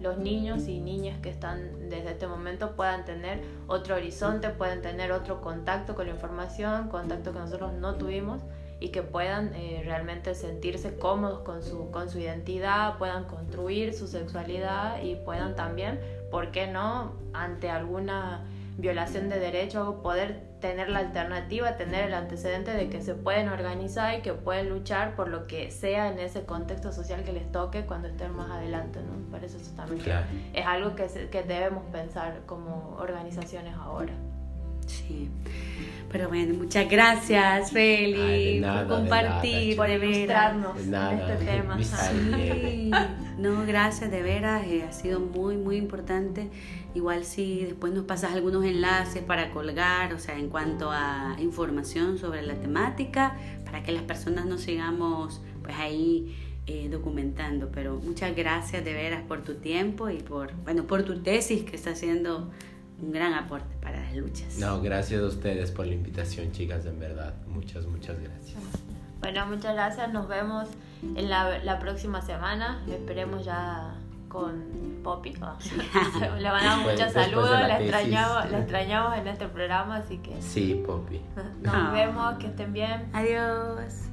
los 0.00 0.18
niños 0.18 0.68
y 0.68 0.78
niñas 0.78 1.18
que 1.20 1.30
están 1.30 1.88
desde 1.88 2.12
este 2.12 2.28
momento 2.28 2.76
puedan 2.76 3.04
tener 3.04 3.42
otro 3.66 3.96
horizonte, 3.96 4.50
puedan 4.50 4.82
tener 4.82 5.10
otro 5.10 5.40
contacto 5.40 5.96
con 5.96 6.06
la 6.06 6.12
información, 6.12 6.88
contacto 6.90 7.32
que 7.32 7.40
nosotros 7.40 7.72
no 7.72 7.96
tuvimos 7.96 8.40
y 8.78 8.90
que 8.90 9.02
puedan 9.02 9.52
eh, 9.54 9.82
realmente 9.84 10.36
sentirse 10.36 10.96
cómodos 10.96 11.40
con 11.40 11.62
su, 11.62 11.90
con 11.90 12.08
su 12.08 12.18
identidad, 12.18 12.98
puedan 12.98 13.24
construir 13.24 13.92
su 13.92 14.06
sexualidad 14.06 15.02
y 15.02 15.16
puedan 15.16 15.56
también 15.56 15.98
¿por 16.30 16.50
qué 16.50 16.66
no? 16.66 17.12
Ante 17.32 17.70
alguna 17.70 18.44
violación 18.78 19.28
de 19.28 19.38
derechos, 19.38 19.96
poder 20.02 20.42
tener 20.60 20.88
la 20.88 21.00
alternativa, 21.00 21.76
tener 21.76 22.04
el 22.04 22.14
antecedente 22.14 22.72
de 22.72 22.88
que 22.88 23.00
se 23.02 23.14
pueden 23.14 23.48
organizar 23.48 24.18
y 24.18 24.22
que 24.22 24.32
pueden 24.32 24.68
luchar 24.68 25.16
por 25.16 25.28
lo 25.28 25.46
que 25.46 25.70
sea 25.70 26.08
en 26.08 26.18
ese 26.18 26.44
contexto 26.44 26.92
social 26.92 27.22
que 27.24 27.32
les 27.32 27.50
toque 27.52 27.86
cuando 27.86 28.08
estén 28.08 28.34
más 28.34 28.50
adelante, 28.50 29.00
¿no? 29.00 29.30
Por 29.30 29.44
eso, 29.44 29.58
eso 29.58 29.72
también 29.76 30.02
es 30.52 30.66
algo 30.66 30.94
que, 30.94 31.06
que 31.30 31.42
debemos 31.42 31.84
pensar 31.92 32.40
como 32.46 32.96
organizaciones 32.98 33.74
ahora. 33.76 34.12
Sí. 34.86 35.30
Pero 36.10 36.28
bueno, 36.28 36.54
muchas 36.54 36.88
gracias, 36.88 37.72
Feli, 37.72 38.62
por 38.62 38.88
compartir, 38.88 39.76
por 39.76 39.90
ilustrarnos 39.90 40.78
en 40.80 40.94
este 40.94 41.44
tema. 41.44 41.82
Sí. 41.82 42.90
No, 43.38 43.66
gracias, 43.66 44.10
de 44.10 44.22
veras, 44.22 44.66
eh, 44.66 44.82
ha 44.82 44.92
sido 44.92 45.20
muy, 45.20 45.56
muy 45.56 45.76
importante. 45.76 46.48
Igual 46.94 47.24
si 47.24 47.64
después 47.64 47.92
nos 47.92 48.04
pasas 48.04 48.32
algunos 48.32 48.64
enlaces 48.64 49.22
para 49.22 49.50
colgar, 49.50 50.14
o 50.14 50.18
sea, 50.18 50.38
en 50.38 50.48
cuanto 50.48 50.90
a 50.90 51.36
información 51.38 52.18
sobre 52.18 52.42
la 52.42 52.54
temática, 52.54 53.36
para 53.64 53.82
que 53.82 53.92
las 53.92 54.04
personas 54.04 54.46
nos 54.46 54.62
sigamos 54.62 55.42
pues 55.62 55.76
ahí 55.76 56.34
eh, 56.66 56.88
documentando. 56.90 57.70
Pero 57.72 58.00
muchas 58.02 58.34
gracias 58.34 58.84
de 58.84 58.94
veras 58.94 59.22
por 59.22 59.42
tu 59.42 59.56
tiempo 59.56 60.08
y 60.08 60.18
por, 60.18 60.54
bueno, 60.64 60.84
por 60.84 61.02
tu 61.02 61.20
tesis 61.20 61.64
que 61.64 61.76
está 61.76 61.90
haciendo 61.90 62.50
un 63.02 63.12
gran 63.12 63.34
aporte 63.34 63.76
para 63.82 64.00
las 64.00 64.16
luchas. 64.16 64.58
No, 64.58 64.80
gracias 64.80 65.20
a 65.20 65.26
ustedes 65.26 65.70
por 65.70 65.86
la 65.86 65.94
invitación, 65.94 66.52
chicas, 66.52 66.86
en 66.86 66.98
verdad. 66.98 67.34
Muchas, 67.46 67.86
muchas 67.86 68.18
gracias. 68.18 68.56
Bueno, 69.20 69.46
muchas 69.46 69.74
gracias. 69.74 70.12
Nos 70.12 70.28
vemos 70.28 70.68
en 71.02 71.30
la, 71.30 71.58
la 71.58 71.78
próxima 71.78 72.22
semana. 72.22 72.82
Esperemos 72.88 73.44
ya 73.44 73.94
con 74.28 75.00
Poppy. 75.02 75.32
Le 76.38 76.50
mandamos 76.50 76.92
muchos 76.92 77.12
saludos. 77.12 77.50
La, 77.50 77.80
extrañamos, 77.80 78.50
la 78.50 78.58
extrañamos 78.62 79.18
en 79.18 79.28
este 79.28 79.48
programa, 79.48 79.96
así 79.96 80.18
que. 80.18 80.40
Sí, 80.42 80.82
Poppy. 80.86 81.20
Nos 81.62 81.74
ah. 81.74 81.90
vemos, 81.92 82.38
que 82.38 82.46
estén 82.48 82.72
bien. 82.72 83.08
Adiós. 83.12 84.10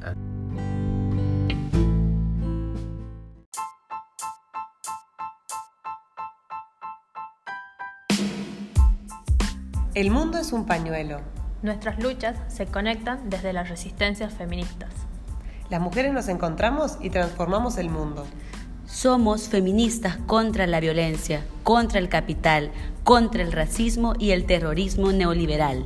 El 9.93 10.09
mundo 10.09 10.39
es 10.39 10.51
un 10.53 10.65
pañuelo. 10.65 11.21
Nuestras 11.63 11.97
luchas 12.03 12.35
se 12.49 12.65
conectan 12.65 13.29
desde 13.29 13.53
las 13.53 13.69
resistencias 13.69 14.33
feministas. 14.33 14.89
Las 15.69 15.79
mujeres 15.79 16.11
nos 16.11 16.27
encontramos 16.27 16.97
y 16.99 17.09
transformamos 17.09 17.77
el 17.77 17.89
mundo. 17.89 18.25
Somos 18.85 19.47
feministas 19.47 20.17
contra 20.27 20.67
la 20.67 20.81
violencia, 20.81 21.45
contra 21.63 21.99
el 21.99 22.09
capital, 22.09 22.71
contra 23.05 23.43
el 23.43 23.53
racismo 23.53 24.13
y 24.19 24.31
el 24.31 24.45
terrorismo 24.45 25.13
neoliberal. 25.13 25.85